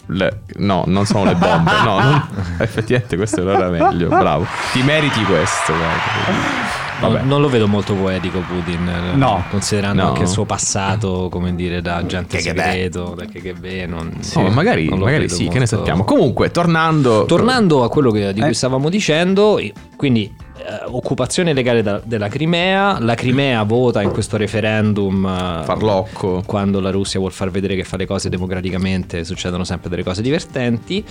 le- 0.08 0.42
no, 0.58 0.84
non 0.88 1.06
sono 1.06 1.24
le 1.26 1.36
bombe, 1.36 1.72
no, 1.84 2.00
non- 2.00 2.28
effettivamente 2.60 3.16
questo 3.16 3.50
era 3.50 3.70
meglio, 3.70 4.10
bravo. 4.10 4.46
Ti 4.74 4.82
meriti 4.84 5.24
questo, 5.24 5.74
guarda. 5.74 6.67
Vabbè. 7.00 7.20
Non, 7.20 7.28
non 7.28 7.42
lo 7.42 7.50
vedo 7.50 7.68
molto 7.68 7.94
poetico 7.94 8.40
Putin, 8.40 8.88
eh, 8.88 9.16
No. 9.16 9.44
considerando 9.50 10.02
No. 10.02 10.08
anche 10.10 10.22
il 10.24 10.28
suo 10.28 10.46
passato, 10.46 11.28
come 11.30 11.54
dire, 11.56 11.82
da 11.82 11.98
agente 11.98 12.40
segreto, 12.40 13.14
da 13.16 13.26
KGB. 13.26 13.88
Non, 13.88 14.12
Oh, 14.36 14.50
magari, 14.50 14.90
non 14.90 15.00
magari 15.00 15.30
sì, 15.30 15.44
che 15.46 15.54
ne 15.54 15.60
molto- 15.60 15.76
sappiamo. 15.78 16.04
Comunque, 16.04 16.50
tornando. 16.52 17.26
Tornando 17.26 17.84
a 17.84 17.90
quello 17.90 18.10
che- 18.12 18.34
di 18.34 18.40
cui 18.42 18.50
Eh. 18.50 18.54
stavamo 18.54 18.90
dicendo, 18.90 19.60
quindi 19.96 20.34
eh, 20.58 20.64
occupazione 20.90 21.54
legale 21.54 21.84
da- 21.84 22.02
della 22.04 22.28
Crimea, 22.30 22.98
la 23.00 23.14
Crimea 23.14 23.62
vota 23.64 24.02
in 24.02 24.10
questo 24.10 24.38
referendum 24.38 25.24
eh, 25.26 25.64
Farlocco. 25.64 26.42
quando 26.48 26.80
la 26.80 26.90
Russia 26.90 27.20
vuol 27.20 27.32
far 27.32 27.52
vedere 27.52 27.76
che 27.76 27.84
fa 27.84 27.96
le 27.96 28.08
cose 28.08 28.28
democraticamente 28.28 29.24
succedono 29.24 29.64
sempre 29.64 29.90
delle 29.90 30.04
cose 30.04 30.22
divertenti 30.24 31.06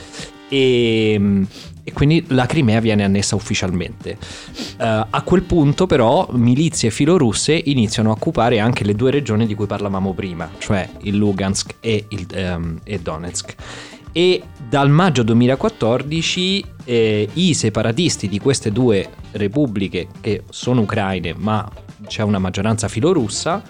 e, 0.48 1.20
e 1.88 1.92
quindi 1.92 2.24
la 2.30 2.46
Crimea 2.46 2.80
viene 2.80 3.04
annessa 3.04 3.36
ufficialmente. 3.36 4.18
Eh, 4.76 5.06
a 5.08 5.22
quel 5.22 5.42
punto 5.42 5.86
però 5.86 6.26
milizie 6.32 6.90
filorusse 6.90 7.54
iniziano 7.66 8.08
a 8.08 8.12
occupare 8.14 8.58
anche 8.58 8.82
le 8.82 8.96
due 8.96 9.12
regioni 9.12 9.46
di 9.46 9.54
cui 9.54 9.66
parlavamo 9.66 10.12
prima, 10.12 10.50
cioè 10.58 10.88
il 11.02 11.16
Lugansk 11.16 11.76
e, 11.78 12.06
il, 12.08 12.26
ehm, 12.32 12.80
e 12.82 12.98
Donetsk. 12.98 13.54
E 14.10 14.42
dal 14.68 14.90
maggio 14.90 15.22
2014 15.22 16.64
eh, 16.82 17.28
i 17.34 17.54
separatisti 17.54 18.28
di 18.28 18.40
queste 18.40 18.72
due 18.72 19.08
repubbliche, 19.30 20.08
che 20.20 20.42
sono 20.50 20.80
ucraine 20.80 21.34
ma 21.38 21.70
c'è 22.08 22.22
una 22.22 22.40
maggioranza 22.40 22.88
filorussa, 22.88 23.62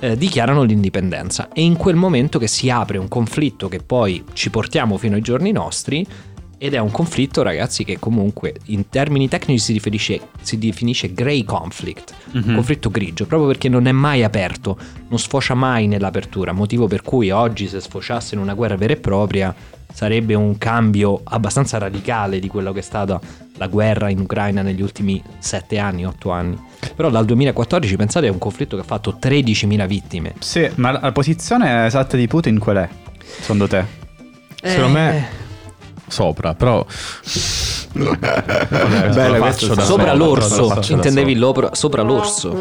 eh, 0.00 0.16
dichiarano 0.16 0.62
l'indipendenza. 0.62 1.50
E 1.52 1.62
in 1.62 1.76
quel 1.76 1.94
momento 1.94 2.38
che 2.38 2.48
si 2.48 2.68
apre 2.68 2.98
un 2.98 3.06
conflitto 3.06 3.68
che 3.68 3.78
poi 3.78 4.24
ci 4.32 4.50
portiamo 4.50 4.96
fino 4.96 5.14
ai 5.14 5.22
giorni 5.22 5.52
nostri. 5.52 6.04
Ed 6.62 6.74
è 6.74 6.78
un 6.78 6.90
conflitto, 6.90 7.40
ragazzi, 7.40 7.84
che 7.84 7.98
comunque 7.98 8.54
in 8.66 8.90
termini 8.90 9.28
tecnici 9.28 9.64
si 9.64 9.72
definisce, 9.72 10.20
si 10.42 10.58
definisce 10.58 11.14
grey 11.14 11.42
conflict, 11.42 12.12
un 12.34 12.52
conflitto 12.54 12.90
grigio, 12.90 13.24
proprio 13.24 13.48
perché 13.48 13.70
non 13.70 13.86
è 13.86 13.92
mai 13.92 14.22
aperto, 14.22 14.76
non 15.08 15.18
sfocia 15.18 15.54
mai 15.54 15.86
nell'apertura, 15.86 16.52
motivo 16.52 16.86
per 16.86 17.00
cui 17.00 17.30
oggi 17.30 17.66
se 17.66 17.80
sfociasse 17.80 18.34
in 18.34 18.42
una 18.42 18.52
guerra 18.52 18.76
vera 18.76 18.92
e 18.92 18.96
propria 18.98 19.54
sarebbe 19.90 20.34
un 20.34 20.58
cambio 20.58 21.22
abbastanza 21.24 21.78
radicale 21.78 22.38
di 22.38 22.48
quello 22.48 22.72
che 22.72 22.80
è 22.80 22.82
stata 22.82 23.18
la 23.56 23.66
guerra 23.66 24.10
in 24.10 24.20
Ucraina 24.20 24.60
negli 24.60 24.82
ultimi 24.82 25.22
7 25.38 25.78
anni, 25.78 26.04
8 26.04 26.30
anni. 26.30 26.58
Però 26.94 27.08
dal 27.08 27.24
2014 27.24 27.96
pensate 27.96 28.26
è 28.26 28.30
un 28.30 28.36
conflitto 28.36 28.76
che 28.76 28.82
ha 28.82 28.84
fatto 28.84 29.16
13.000 29.18 29.86
vittime. 29.86 30.34
Sì, 30.40 30.68
ma 30.74 30.90
la 30.90 31.12
posizione 31.12 31.86
esatta 31.86 32.18
di 32.18 32.26
Putin 32.26 32.58
qual 32.58 32.76
è? 32.76 32.88
Secondo 33.40 33.66
te? 33.66 33.82
Secondo 34.60 34.98
me. 34.98 35.48
Sopra, 36.10 36.54
però. 36.54 36.84
Da 37.92 39.52
Sopra 39.52 40.12
l'orso, 40.14 40.80
intendevi 40.88 41.36
l'opra- 41.36 41.70
sopra 41.74 42.02
l'orso. 42.02 42.52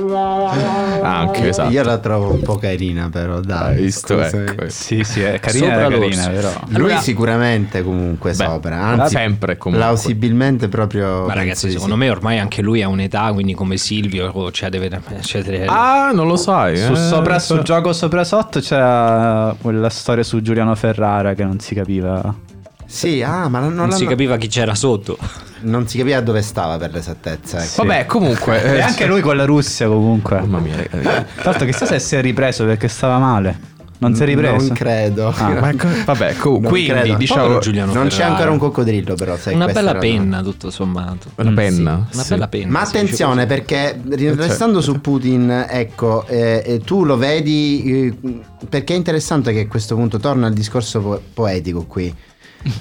Anche, 1.01 1.49
esatto. 1.49 1.71
Io 1.71 1.83
la 1.83 1.97
trovo 1.97 2.33
un 2.33 2.41
po' 2.41 2.57
carina, 2.57 3.09
però 3.11 3.39
dai. 3.39 3.75
Hai 3.75 3.81
visto, 3.81 4.19
ecco. 4.21 4.69
Sì, 4.69 5.03
sì, 5.03 5.21
è 5.21 5.39
carina, 5.39 5.81
Sopra 5.81 5.97
carina, 5.99 6.27
però. 6.29 6.49
Lui 6.67 6.75
Allora- 6.75 6.99
sicuramente 6.99 7.83
comunque 7.83 8.31
Beh, 8.31 8.43
sopra, 8.45 8.77
anzi 8.81 9.15
sempre 9.15 9.57
comunque. 9.57 9.87
plausibilmente 9.87 10.67
proprio 10.67 11.25
Ma 11.25 11.33
ragazzi, 11.33 11.71
secondo 11.71 11.93
sì. 11.93 11.99
me 11.99 12.09
ormai 12.09 12.39
anche 12.39 12.61
lui 12.61 12.81
ha 12.83 12.87
un'età, 12.87 13.31
quindi 13.33 13.53
come 13.53 13.77
Silvio, 13.77 14.51
cioè 14.51 14.69
deve 14.69 14.89
eccetera. 15.17 15.65
Ah, 15.71 16.11
non 16.11 16.27
lo 16.27 16.35
sai. 16.35 16.77
Su 16.77 16.91
eh. 16.93 16.95
sopra 16.95 17.39
su 17.39 17.61
gioco 17.61 17.93
sopra 17.93 18.23
sotto 18.23 18.59
c'era 18.59 19.55
quella 19.61 19.89
storia 19.89 20.23
su 20.23 20.41
Giuliano 20.41 20.73
Ferrara 20.75 21.33
che 21.33 21.43
non 21.43 21.59
si 21.59 21.75
capiva. 21.75 22.47
Sì, 22.91 23.21
ah, 23.21 23.47
ma 23.49 23.59
non, 23.59 23.75
non 23.75 23.91
si 23.91 24.05
capiva 24.07 24.37
chi 24.37 24.47
c'era 24.47 24.73
sotto. 24.73 25.15
non 25.61 25.87
si 25.87 25.99
capiva 25.99 26.19
dove 26.21 26.41
stava 26.41 26.77
per 26.77 26.91
l'esattezza. 26.91 27.63
ecco. 27.63 27.83
Vabbè, 27.85 28.05
comunque. 28.07 28.63
E 28.63 28.75
eh, 28.77 28.81
anche 28.81 29.05
lui 29.05 29.21
con 29.21 29.35
la 29.37 29.45
Russia 29.45 29.87
comunque. 29.87 30.39
Mamma 30.39 30.57
mia. 30.59 30.75
Tra 30.89 31.25
l'altro 31.43 31.65
chissà 31.67 31.85
se 31.85 31.99
si 31.99 32.15
è 32.15 32.21
ripreso 32.21 32.65
perché 32.65 32.87
stava 32.87 33.19
male. 33.19 33.67
Non 33.99 34.15
si 34.15 34.23
è 34.23 34.25
ripreso? 34.25 34.65
Non 34.65 34.69
credo. 34.75 35.27
Ah, 35.37 35.49
Ma 35.59 35.75
co- 35.75 35.87
vabbè, 36.05 36.35
co- 36.37 36.51
Non 36.59 36.63
quindi 36.63 36.89
credo. 36.89 37.15
diciamo. 37.15 37.59
Giuliano 37.59 37.91
Non 37.93 38.07
c'è 38.07 38.11
Ferrara. 38.15 38.31
ancora 38.31 38.51
un 38.51 38.57
coccodrillo, 38.57 39.13
però. 39.15 39.37
sai, 39.37 39.53
Una 39.55 39.67
bella 39.67 39.95
penna, 39.95 40.41
tutto 40.41 40.71
sommato. 40.71 41.29
La 41.35 41.51
penna. 41.51 42.07
Una 42.11 42.23
Sì. 42.23 42.29
bella 42.29 42.47
penna. 42.47 42.71
Ma 42.71 42.79
attenzione 42.81 43.45
perché 43.45 44.01
ri- 44.09 44.33
restando 44.33 44.79
su 44.81 44.99
Putin, 45.01 45.65
ecco, 45.69 46.25
eh, 46.27 46.63
eh, 46.65 46.79
tu 46.79 47.03
lo 47.03 47.17
vedi 47.17 48.13
eh, 48.23 48.39
perché 48.67 48.93
è 48.93 48.97
interessante 48.97 49.51
che 49.53 49.59
a 49.59 49.67
questo 49.67 49.95
punto 49.95 50.17
torna 50.17 50.47
al 50.47 50.53
discorso 50.53 51.01
po- 51.01 51.21
poetico 51.33 51.83
qui. 51.85 52.15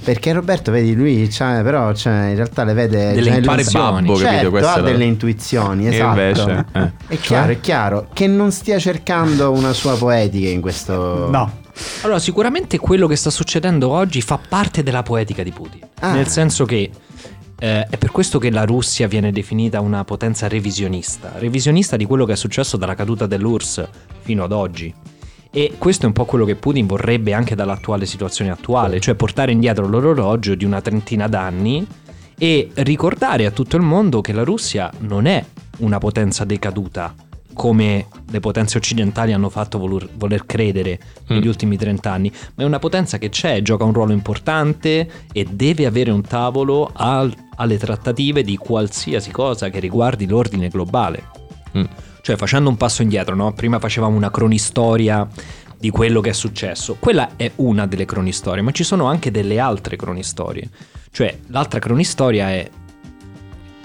Perché 0.04 0.32
Roberto, 0.32 0.70
vedi, 0.72 0.94
lui 0.94 1.28
c'ha, 1.30 1.62
però 1.62 1.92
c'ha, 1.94 2.26
in 2.28 2.34
realtà 2.34 2.64
le 2.64 2.72
vede 2.72 3.12
Delle 3.14 3.36
intuizioni. 3.36 3.60
illusioni. 3.60 4.06
Babbo, 4.06 4.12
capito? 4.14 4.30
Certo, 4.30 4.50
Questa 4.50 4.72
ha 4.72 4.80
la- 4.80 4.90
delle 4.90 5.04
intuizioni, 5.04 5.86
E 5.86 5.94
esatto. 5.94 6.20
invece, 6.20 6.64
eh. 6.72 6.92
È 7.06 7.16
chiaro, 7.18 7.52
è 7.52 7.60
chiaro 7.60 8.08
che 8.12 8.26
non 8.26 8.50
stia 8.50 8.78
cercando 8.78 9.52
una 9.52 9.72
sua 9.72 9.96
poetica 9.96 10.48
in 10.48 10.60
questo 10.60 11.28
No. 11.30 11.60
Allora, 12.02 12.18
sicuramente 12.18 12.76
quello 12.78 13.06
che 13.06 13.14
sta 13.14 13.30
succedendo 13.30 13.88
oggi 13.90 14.20
fa 14.20 14.36
parte 14.48 14.82
della 14.82 15.04
poetica 15.04 15.44
di 15.44 15.52
Putin. 15.52 15.80
Ah. 16.00 16.12
Nel 16.12 16.26
senso 16.26 16.64
che 16.64 16.90
eh, 17.60 17.86
è 17.88 17.96
per 17.96 18.10
questo 18.10 18.38
che 18.40 18.50
la 18.50 18.64
Russia 18.64 19.06
viene 19.06 19.30
definita 19.30 19.80
una 19.80 20.02
potenza 20.04 20.48
revisionista. 20.48 21.34
Revisionista 21.38 21.96
di 21.96 22.04
quello 22.04 22.24
che 22.24 22.32
è 22.32 22.36
successo 22.36 22.76
dalla 22.76 22.94
caduta 22.96 23.26
dell'URSS 23.26 23.88
fino 24.22 24.42
ad 24.42 24.50
oggi. 24.52 24.92
E 25.50 25.74
questo 25.78 26.04
è 26.04 26.06
un 26.06 26.12
po' 26.12 26.24
quello 26.24 26.44
che 26.44 26.56
Putin 26.56 26.86
vorrebbe 26.86 27.32
anche 27.32 27.54
dall'attuale 27.54 28.06
situazione 28.06 28.50
attuale, 28.50 29.00
cioè 29.00 29.14
portare 29.14 29.52
indietro 29.52 29.86
l'orologio 29.86 30.54
di 30.54 30.64
una 30.64 30.80
trentina 30.80 31.26
d'anni 31.26 31.86
e 32.38 32.70
ricordare 32.74 33.46
a 33.46 33.50
tutto 33.50 33.76
il 33.76 33.82
mondo 33.82 34.20
che 34.20 34.32
la 34.32 34.44
Russia 34.44 34.90
non 35.00 35.26
è 35.26 35.44
una 35.78 35.98
potenza 35.98 36.44
decaduta 36.44 37.14
come 37.54 38.06
le 38.30 38.38
potenze 38.38 38.78
occidentali 38.78 39.32
hanno 39.32 39.48
fatto 39.48 39.78
voler, 39.78 40.08
voler 40.14 40.46
credere 40.46 41.00
negli 41.26 41.44
Mm. 41.44 41.48
ultimi 41.48 41.76
30 41.76 42.12
anni, 42.12 42.30
ma 42.54 42.62
è 42.62 42.66
una 42.66 42.78
potenza 42.78 43.18
che 43.18 43.30
c'è, 43.30 43.62
gioca 43.62 43.82
un 43.82 43.92
ruolo 43.92 44.12
importante 44.12 45.10
e 45.32 45.44
deve 45.50 45.84
avere 45.84 46.12
un 46.12 46.22
tavolo 46.22 46.88
al- 46.92 47.34
alle 47.56 47.76
trattative 47.76 48.44
di 48.44 48.56
qualsiasi 48.56 49.32
cosa 49.32 49.70
che 49.70 49.80
riguardi 49.80 50.28
l'ordine 50.28 50.68
globale. 50.68 51.24
Mm. 51.76 51.84
Cioè 52.28 52.36
facendo 52.36 52.68
un 52.68 52.76
passo 52.76 53.00
indietro, 53.00 53.34
no? 53.34 53.54
prima 53.54 53.78
facevamo 53.78 54.14
una 54.14 54.30
cronistoria 54.30 55.26
di 55.78 55.88
quello 55.88 56.20
che 56.20 56.28
è 56.28 56.32
successo. 56.34 56.96
Quella 57.00 57.30
è 57.36 57.50
una 57.56 57.86
delle 57.86 58.04
cronistorie, 58.04 58.60
ma 58.60 58.70
ci 58.70 58.84
sono 58.84 59.06
anche 59.06 59.30
delle 59.30 59.58
altre 59.58 59.96
cronistorie. 59.96 60.68
Cioè 61.10 61.38
l'altra 61.46 61.78
cronistoria 61.78 62.50
è 62.50 62.68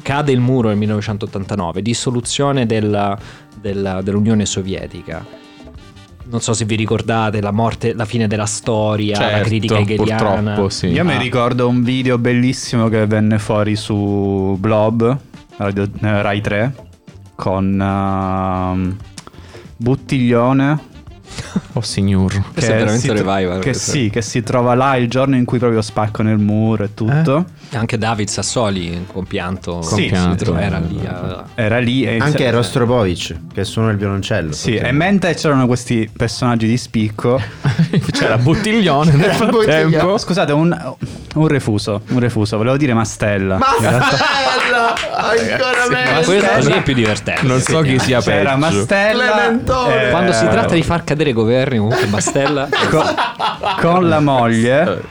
cade 0.02 0.34
il 0.34 0.42
muro 0.42 0.68
nel 0.68 0.76
1989, 0.76 1.82
dissoluzione 1.82 2.66
della- 2.66 3.18
della- 3.62 4.02
dell'Unione 4.02 4.46
Sovietica. 4.46 5.26
Non 6.26 6.42
so 6.42 6.52
se 6.52 6.66
vi 6.66 6.76
ricordate 6.76 7.40
la 7.40 7.52
morte, 7.52 7.94
la 7.94 8.04
fine 8.04 8.28
della 8.28 8.46
storia, 8.46 9.18
la 9.18 9.26
Certo, 9.30 9.48
critica 9.48 9.78
hegeliana. 9.78 10.34
purtroppo 10.34 10.68
sì. 10.68 10.88
Io 10.88 11.06
mi 11.06 11.14
Ah. 11.16 11.18
ricordo 11.18 11.70
un 11.70 11.82
video 11.82 12.18
bellissimo 12.18 12.90
che 12.90 13.06
venne 13.08 13.40
fuori 13.40 13.78
su 13.78 14.58
Blob, 14.60 15.18
Radio, 15.56 15.84
eh, 15.84 16.22
Rai 16.22 16.42
3, 16.42 16.76
con 17.44 17.78
ehm, 17.78 18.96
Buttiglione. 19.76 20.80
Oh 21.74 21.82
signor. 21.82 22.42
Veramente 22.54 23.00
si 23.00 23.08
tro- 23.08 23.18
revival, 23.18 23.60
Che 23.60 23.74
sì, 23.74 24.10
che 24.10 24.22
si 24.22 24.44
trova 24.44 24.76
là 24.76 24.96
il 24.96 25.10
giorno 25.10 25.36
in 25.36 25.44
cui 25.44 25.60
proprio 25.60 25.82
spaccano 25.82 26.32
il 26.32 26.38
muro 26.38 26.86
e 26.86 26.94
tutto. 26.94 27.46
Anche 27.78 27.98
David 27.98 28.28
Sassoli, 28.28 29.06
compianto, 29.12 29.82
Sì, 29.82 29.90
Compianto. 30.10 30.46
si 30.46 30.52
era 30.62 30.78
lì. 30.80 31.00
a- 31.06 31.44
Era 31.56 31.80
lì 31.80 32.04
e 32.04 32.18
Anche 32.20 32.50
Rostropovich 32.52 33.36
che 33.54 33.64
suona 33.64 33.92
il 33.92 33.98
violoncello. 33.98 34.52
Sì, 34.52 34.76
e 34.76 34.92
mentre 34.92 35.34
c'erano 35.34 35.66
questi 35.68 36.10
personaggi 36.16 36.68
di 36.68 36.78
spicco, 36.78 37.42
C'era 38.12 38.38
Buttiglione 38.38 39.12
nel 39.14 39.32
C'era 39.32 39.46
Buttiglione. 39.46 39.90
frattempo. 39.90 40.18
scusate, 40.18 40.52
un, 40.52 40.96
un 41.36 41.48
refuso, 41.48 42.02
un 42.10 42.20
refuso, 42.20 42.58
volevo 42.58 42.78
dire 42.78 42.94
Mastella. 42.94 43.58
Ma 43.58 43.66
realtà 43.80 44.18
ancora 45.16 45.88
Ma 45.90 45.90
meglio. 45.90 46.22
quello 46.26 46.48
così 46.56 46.72
è 46.72 46.82
più 46.84 46.94
divertente. 46.94 47.46
Non 47.48 47.60
so 47.60 47.82
chi 47.82 48.00
sia 48.00 48.20
c'era 48.22 48.54
peggio. 48.54 48.58
Mastella 48.78 49.50
eh, 49.52 50.10
Quando 50.10 50.32
si 50.32 50.48
tratta 50.48 50.74
di 50.74 50.84
far 50.84 51.04
cadere 51.04 51.32
i 51.32 51.34
governi, 51.34 51.78
comunque 51.78 52.06
Mastella. 52.08 52.68
co- 52.90 53.04
con 53.82 54.08
la 54.08 54.20
moglie. 54.20 55.02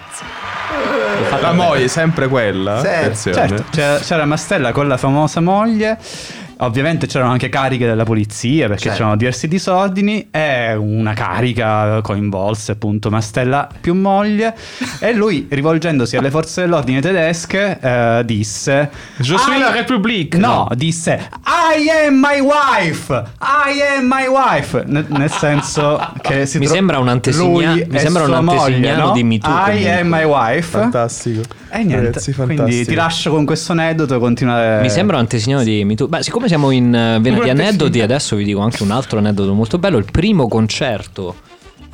La 1.41 1.53
moglie, 1.53 1.89
sempre 1.89 2.29
quella. 2.29 2.81
Sì. 3.13 3.33
Certo, 3.33 3.65
c'era 3.71 4.25
Mastella 4.25 4.73
con 4.73 4.89
la 4.89 4.97
famosa 4.97 5.41
moglie. 5.41 5.99
Ovviamente 6.59 7.07
c'erano 7.07 7.33
anche 7.33 7.49
cariche 7.49 7.87
della 7.87 8.05
polizia 8.05 8.67
perché 8.69 8.83
Certo. 8.85 8.99
c'erano 8.99 9.17
diversi 9.17 9.49
disordini 9.49 10.29
e 10.31 10.75
una 10.75 11.13
carica 11.13 12.01
coinvolse 12.03 12.73
appunto 12.73 13.11
Mastella 13.11 13.69
più 13.81 13.95
moglie 13.95 14.55
e 15.01 15.13
lui 15.13 15.47
rivolgendosi 15.51 16.17
alle 16.17 16.31
forze 16.31 16.61
dell'ordine 16.63 17.01
tedesche 17.01 17.79
eh, 17.81 18.23
disse 18.25 18.91
Je 19.17 19.37
suis 19.37 19.57
"I- 19.57 19.61
la 19.61 19.71
République." 19.73 20.39
No, 20.39 20.69
disse 20.75 21.29
I 21.47 22.07
am 22.07 22.15
my 22.21 22.39
wife 22.41 23.13
I 23.41 23.81
am 23.99 24.07
my 24.07 24.27
wife 24.27 24.85
N- 24.87 25.07
nel 25.09 25.31
senso 25.31 26.01
che 26.21 26.47
si 26.47 26.59
Mi 26.59 26.67
tro- 26.67 26.75
sembra 26.75 26.99
un 26.99 27.09
antesigna- 27.09 27.73
lui 27.75 27.87
mi 27.89 27.99
sembra 27.99 28.25
un 28.25 28.45
moglie, 28.45 28.61
antesignano 28.63 29.07
no? 29.07 29.13
di 29.13 29.25
Me 29.25 29.39
Too, 29.39 29.51
I 29.51 29.65
comunque. 29.65 29.99
am 29.99 30.07
my 30.09 30.25
wife 30.25 30.79
Fantastico. 30.79 31.43
E 31.75 31.85
niente, 31.85 32.05
Ragazzi, 32.05 32.35
quindi 32.35 32.85
ti 32.85 32.95
lascio 32.95 33.31
con 33.31 33.47
questo 33.47 33.73
aneddoto 33.73 34.19
continuare. 34.19 34.83
Mi 34.83 34.91
sembra 34.91 35.17
un 35.17 35.23
antesignano 35.23 35.63
di 35.63 35.85
Me 35.85 35.95
Too. 35.95 36.07
Beh, 36.07 36.23
siccome 36.23 36.47
siamo 36.47 36.71
in 36.71 36.95
eh, 36.95 37.19
vena 37.19 37.43
di 37.43 37.49
aneddoti, 37.49 38.03
adesso 38.03 38.37
vi 38.37 38.45
dico 38.45 38.61
anche 38.61 38.83
un 38.83 38.91
altro 38.91 39.19
aneddoto 39.19 39.55
molto 39.55 39.79
bello. 39.79 39.97
Il 39.97 40.05
primo 40.11 40.49
concerto 40.49 41.35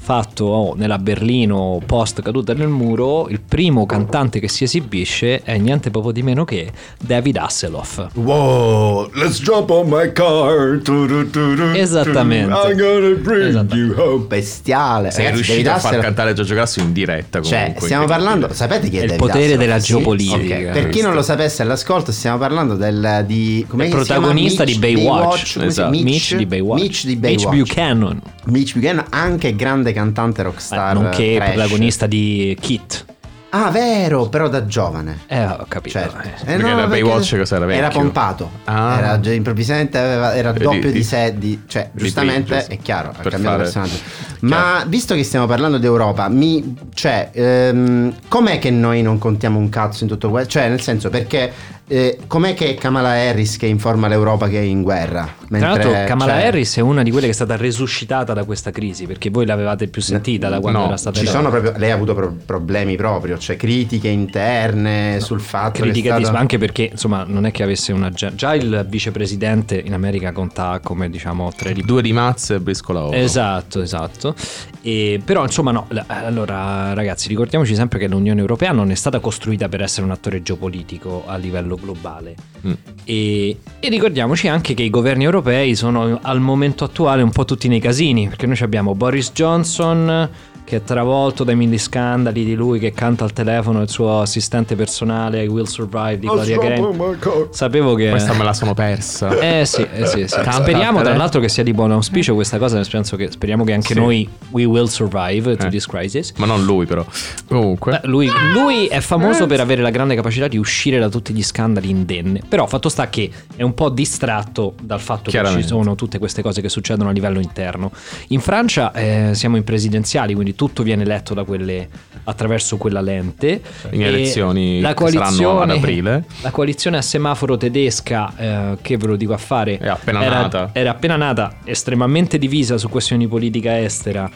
fatto 0.08 0.44
oh, 0.46 0.74
nella 0.74 0.96
Berlino 0.96 1.82
post 1.84 2.22
caduta 2.22 2.54
nel 2.54 2.68
muro, 2.68 3.28
il 3.28 3.40
primo 3.46 3.84
cantante 3.84 4.40
che 4.40 4.48
si 4.48 4.64
esibisce 4.64 5.42
è 5.42 5.58
niente 5.58 5.90
proprio 5.90 6.12
di 6.12 6.22
meno 6.22 6.46
che 6.46 6.72
David 6.98 7.36
Hasselhoff. 7.36 8.06
Whoa, 8.14 9.10
let's 9.12 9.42
jump 9.42 9.68
on 9.68 9.86
my 9.90 10.10
car. 10.14 10.80
Tu, 10.82 11.04
tu, 11.06 11.28
tu, 11.28 11.54
tu, 11.54 11.62
Esattamente. 11.74 12.50
I'm 12.54 12.74
gonna 12.78 13.14
bring 13.16 13.48
Esattamente. 13.48 13.76
you 13.76 13.94
home. 14.00 14.24
Bestiale. 14.24 15.10
Sei 15.10 15.24
Ragazzi, 15.26 15.42
riuscito 15.42 15.56
David 15.56 15.66
a 15.66 15.70
far 15.72 15.84
Hasselhoff- 15.84 16.04
cantare 16.06 16.32
Giorgio 16.32 16.54
Grasso 16.54 16.80
in 16.80 16.92
diretta 16.94 17.42
Cioè, 17.42 17.58
comunque. 17.58 17.84
stiamo 17.84 18.02
incredibile. 18.04 18.30
parlando, 18.34 18.54
sapete 18.54 18.88
chi 18.88 18.96
è, 18.96 19.00
È 19.00 19.02
il 19.02 19.08
David 19.10 19.26
potere 19.26 19.44
Hasselhoff? 19.44 19.60
della 19.66 19.78
Sì? 19.78 19.86
geopolitica. 19.92 20.54
Ok, 20.56 20.70
Per 20.70 20.88
chi 20.88 21.00
non 21.02 21.12
lo 21.14 21.22
sapesse 21.22 21.60
all'ascolto, 21.60 22.12
stiamo 22.12 22.38
parlando 22.38 22.76
del 22.76 23.24
di 23.26 23.66
protagonista 23.68 24.64
Mitch 24.64 24.72
di 24.74 24.78
Baywatch. 24.80 25.46
si- 25.46 25.64
Esatto. 25.66 25.90
Mitch 25.90 26.34
di 26.34 26.46
Baywatch. 26.46 26.80
Mitch 26.80 27.04
di 27.04 27.16
Mitch 27.16 27.44
Baywatch. 27.44 27.56
Buchanan. 27.58 28.22
Mitch 28.46 28.72
Buchanan, 28.74 29.04
anche 29.10 29.54
grande 29.54 29.92
cantante 29.98 30.40
Eh, 30.40 30.44
rockstar. 30.44 30.94
nonché 30.94 31.34
trash. 31.36 31.52
protagonista 31.52 32.06
di 32.06 32.56
Kit. 32.60 33.04
Ah, 33.50 33.70
vero, 33.70 34.28
però 34.28 34.46
da 34.48 34.66
giovane. 34.66 35.20
Eh, 35.26 35.42
ho 35.42 35.64
capito. 35.66 35.98
Certo. 35.98 36.18
Eh. 36.18 36.44
Perché 36.44 36.74
da 36.74 36.86
Baywatch 36.86 37.38
cos'era, 37.38 37.64
vecchio? 37.64 37.82
Era 37.82 37.88
pompato. 37.88 38.50
Ah. 38.64 38.98
Era 38.98 39.20
già 39.20 39.32
improvvisamente 39.32 39.96
aveva- 39.96 40.34
era 40.34 40.52
Di- 40.52 40.58
doppio 40.62 40.82
di- 40.82 40.92
di 40.92 41.02
sé. 41.02 41.32
di- 41.34 41.62
cioè, 41.66 41.88
di 41.90 42.02
giustamente 42.02 42.42
Bridges. 42.56 42.66
è 42.68 42.78
chiaro, 42.82 43.08
ha 43.08 43.22
Per 43.22 43.32
cambiato 43.32 43.56
fare- 43.56 43.62
personaggio. 43.62 43.98
Ma 44.40 44.84
visto 44.86 45.14
che 45.14 45.24
stiamo 45.24 45.46
parlando 45.46 45.78
d'Europa, 45.78 46.28
mi, 46.28 46.76
cioè, 46.92 47.30
ehm, 47.32 48.14
com'è 48.28 48.58
che 48.58 48.70
noi 48.70 49.00
non 49.00 49.16
contiamo 49.16 49.58
un 49.58 49.70
cazzo 49.70 50.04
in 50.04 50.10
tutto 50.10 50.28
questo? 50.28 50.50
Cioè, 50.50 50.68
nel 50.68 50.82
senso, 50.82 51.08
perché 51.08 51.50
eh, 51.88 52.18
com'è 52.26 52.54
che 52.54 52.70
è 52.70 52.74
Kamala 52.74 53.10
Harris 53.10 53.56
che 53.56 53.66
informa 53.66 54.08
l'Europa 54.08 54.46
che 54.48 54.58
è 54.58 54.62
in 54.62 54.82
guerra? 54.82 55.26
Tra 55.48 55.58
l'altro 55.58 55.90
Kamala 56.06 56.34
cioè, 56.34 56.46
Harris 56.46 56.76
è 56.76 56.80
una 56.80 57.02
di 57.02 57.10
quelle 57.10 57.24
che 57.26 57.32
è 57.32 57.34
stata 57.34 57.56
resuscitata 57.56 58.34
da 58.34 58.44
questa 58.44 58.70
crisi, 58.70 59.06
perché 59.06 59.30
voi 59.30 59.46
l'avevate 59.46 59.88
più 59.88 60.02
sentita 60.02 60.50
da 60.50 60.60
quando 60.60 60.80
No, 60.80 60.86
era 60.86 60.96
stata 60.98 61.18
Ci 61.18 61.26
sono 61.26 61.48
proprio, 61.48 61.72
lei 61.76 61.90
ha 61.90 61.94
avuto 61.94 62.14
pro- 62.14 62.36
problemi 62.44 62.96
proprio, 62.96 63.38
cioè 63.38 63.56
critiche 63.56 64.08
interne 64.08 65.18
sul 65.20 65.40
fatto 65.40 65.82
che 65.82 65.90
di- 65.90 66.00
stata... 66.00 66.38
anche 66.38 66.58
perché 66.58 66.90
insomma 66.92 67.24
non 67.26 67.46
è 67.46 67.50
che 67.50 67.62
avesse 67.62 67.92
una 67.92 68.10
già, 68.10 68.34
già 68.34 68.54
il 68.54 68.86
vicepresidente 68.88 69.80
in 69.82 69.94
America 69.94 70.32
conta 70.32 70.80
come 70.82 71.08
diciamo 71.08 71.50
tre 71.56 71.72
di 71.72 71.82
Due 71.82 72.02
di 72.02 72.12
mazze 72.12 72.56
e 72.56 72.60
briscola 72.60 73.04
oro. 73.04 73.16
Esatto, 73.16 73.80
esatto. 73.80 74.34
E, 74.82 75.20
però 75.24 75.42
insomma 75.42 75.70
no, 75.70 75.88
allora 76.06 76.92
ragazzi 76.92 77.28
ricordiamoci 77.28 77.74
sempre 77.74 77.98
che 77.98 78.08
l'Unione 78.08 78.40
Europea 78.40 78.72
non 78.72 78.90
è 78.90 78.94
stata 78.94 79.18
costruita 79.20 79.68
per 79.68 79.82
essere 79.82 80.04
un 80.04 80.12
attore 80.12 80.42
geopolitico 80.42 81.24
a 81.26 81.36
livello 81.36 81.77
globale 81.80 82.34
Mm. 82.66 82.72
e, 83.04 83.56
e 83.78 83.88
ricordiamoci 83.88 84.48
anche 84.48 84.74
che 84.74 84.82
i 84.82 84.90
governi 84.90 85.22
europei 85.22 85.76
sono 85.76 86.18
al 86.20 86.40
momento 86.40 86.82
attuale 86.82 87.22
un 87.22 87.30
po' 87.30 87.44
tutti 87.44 87.68
nei 87.68 87.78
casini 87.78 88.26
perché 88.26 88.46
noi 88.46 88.58
abbiamo 88.62 88.96
Boris 88.96 89.30
Johnson 89.32 90.28
che 90.68 90.76
è 90.76 90.82
travolto 90.84 91.44
dai 91.44 91.56
mille 91.56 91.78
scandali 91.78 92.44
di 92.44 92.54
lui 92.54 92.78
che 92.78 92.92
canta 92.92 93.24
al 93.24 93.32
telefono 93.32 93.80
il 93.80 93.88
suo 93.88 94.20
assistente 94.20 94.76
personale 94.76 95.42
I 95.42 95.46
Will 95.46 95.64
Survive 95.64 96.18
di 96.18 96.26
Gloria 96.26 96.58
car. 96.58 97.48
sapevo 97.50 97.94
che 97.94 98.10
Questa 98.10 98.34
me 98.34 98.44
la 98.44 98.52
sono 98.52 98.74
persa. 98.74 99.30
eh 99.38 99.64
sì, 99.64 99.86
eh 99.90 100.04
sì, 100.04 100.28
sì. 100.28 100.36
Speriamo 100.50 100.98
tra 100.98 101.06
tele- 101.06 101.16
l'altro 101.16 101.40
che 101.40 101.48
sia 101.48 101.62
di 101.62 101.72
buon 101.72 101.92
auspicio 101.92 102.34
questa 102.34 102.58
cosa, 102.58 102.76
nel 102.76 102.86
senso 102.86 103.16
che 103.16 103.30
speriamo 103.30 103.64
che 103.64 103.72
anche 103.72 103.94
Sì. 103.94 103.98
noi 103.98 104.28
we 104.50 104.66
will 104.66 104.88
survive 104.88 105.56
to 105.56 105.66
Eh. 105.66 105.70
this 105.70 105.86
crisis. 105.86 106.34
Ma 106.36 106.44
non 106.44 106.62
lui 106.64 106.84
però. 106.84 107.02
Comunque. 107.46 108.00
Beh, 108.02 108.06
lui, 108.08 108.28
lui 108.52 108.88
è 108.88 109.00
famoso 109.00 109.46
per 109.46 109.60
avere 109.60 109.80
la 109.80 109.88
grande 109.90 110.14
capacità 110.16 110.48
di 110.48 110.58
uscire 110.58 110.98
da 110.98 111.08
tutti 111.08 111.32
gli 111.32 111.42
scandali 111.42 111.88
indenne. 111.88 112.42
Però 112.46 112.66
fatto 112.66 112.90
sta 112.90 113.08
che 113.08 113.30
è 113.56 113.62
un 113.62 113.72
po' 113.72 113.88
distratto 113.88 114.74
dal 114.82 115.00
fatto 115.00 115.30
che 115.30 115.42
ci 115.46 115.62
sono 115.62 115.94
tutte 115.94 116.18
queste 116.18 116.42
cose 116.42 116.60
che 116.60 116.68
succedono 116.68 117.08
a 117.08 117.12
livello 117.12 117.40
interno. 117.40 117.90
In 118.28 118.40
Francia 118.40 118.92
eh, 118.92 119.30
siamo 119.32 119.56
in 119.56 119.64
presidenziali, 119.64 120.34
quindi 120.34 120.54
tutto 120.58 120.82
viene 120.82 121.04
letto 121.04 121.34
da 121.34 121.44
quelle, 121.44 121.88
attraverso 122.24 122.78
quella 122.78 123.00
lente. 123.00 123.62
In 123.90 124.02
elezioni 124.02 124.80
la 124.80 124.92
che 124.92 125.08
saranno 125.08 125.20
coalizione, 125.20 125.72
ad 125.72 125.78
aprile. 125.78 126.24
La 126.42 126.50
coalizione 126.50 126.96
a 126.96 127.02
semaforo 127.02 127.56
tedesca, 127.56 128.32
eh, 128.36 128.78
che 128.82 128.96
ve 128.96 129.06
lo 129.06 129.14
dico 129.14 129.34
a 129.34 129.38
fare, 129.38 129.78
È 129.78 129.86
appena 129.86 130.24
era, 130.24 130.40
nata. 130.40 130.70
era 130.72 130.90
appena 130.90 131.14
nata, 131.14 131.58
estremamente 131.62 132.38
divisa 132.38 132.76
su 132.76 132.88
questioni 132.88 133.22
di 133.24 133.30
politica 133.30 133.78
estera. 133.78 134.28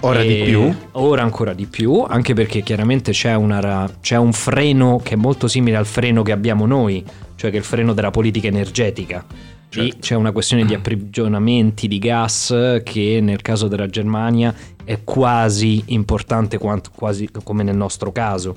Ora 0.00 0.22
di 0.22 0.42
più? 0.44 0.74
Ora 0.92 1.22
ancora 1.22 1.52
di 1.52 1.66
più, 1.66 2.02
anche 2.08 2.32
perché 2.32 2.62
chiaramente 2.62 3.12
c'è, 3.12 3.34
una 3.34 3.90
c'è 4.00 4.16
un 4.16 4.32
freno 4.32 4.98
che 5.02 5.12
è 5.12 5.16
molto 5.16 5.46
simile 5.46 5.76
al 5.76 5.86
freno 5.86 6.22
che 6.22 6.32
abbiamo 6.32 6.64
noi, 6.64 7.04
cioè 7.34 7.50
che 7.50 7.56
è 7.56 7.60
il 7.60 7.66
freno 7.66 7.92
della 7.92 8.10
politica 8.10 8.46
energetica. 8.46 9.24
Lì 9.72 9.90
Certo. 9.90 9.96
c'è 10.00 10.14
una 10.14 10.32
questione 10.32 10.64
di 10.64 10.72
approvvigionamenti 10.74 11.86
di 11.88 11.98
gas 11.98 12.80
che 12.84 13.18
nel 13.20 13.42
caso 13.42 13.68
della 13.68 13.88
Germania 13.88 14.54
è 14.86 15.02
quasi 15.02 15.82
importante 15.86 16.58
quanto, 16.58 16.90
quasi 16.94 17.28
come 17.42 17.64
nel 17.64 17.76
nostro 17.76 18.12
caso. 18.12 18.54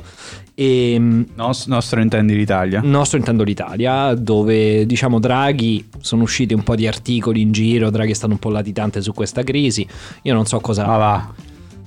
E, 0.54 0.98
Nos- 1.36 1.66
nostro 1.66 2.00
intendi 2.02 2.36
l'Italia. 2.36 2.82
nostro 2.84 3.18
intendo 3.18 3.44
l'Italia, 3.44 4.14
dove 4.14 4.86
diciamo 4.86 5.20
Draghi 5.20 5.90
sono 6.00 6.24
usciti 6.24 6.54
un 6.54 6.64
po' 6.64 6.76
di 6.76 6.86
articoli 6.86 7.42
in 7.42 7.52
giro, 7.52 7.90
Draghi 7.90 8.12
è 8.12 8.16
stato 8.16 8.32
un 8.32 8.40
po' 8.40 8.52
latitante 8.52 9.02
su 9.02 9.12
questa 9.12 9.44
crisi. 9.44 9.86
Io 10.22 10.34
non 10.34 10.46
so 10.46 10.60
cosa 10.60 10.86
va. 10.86 11.34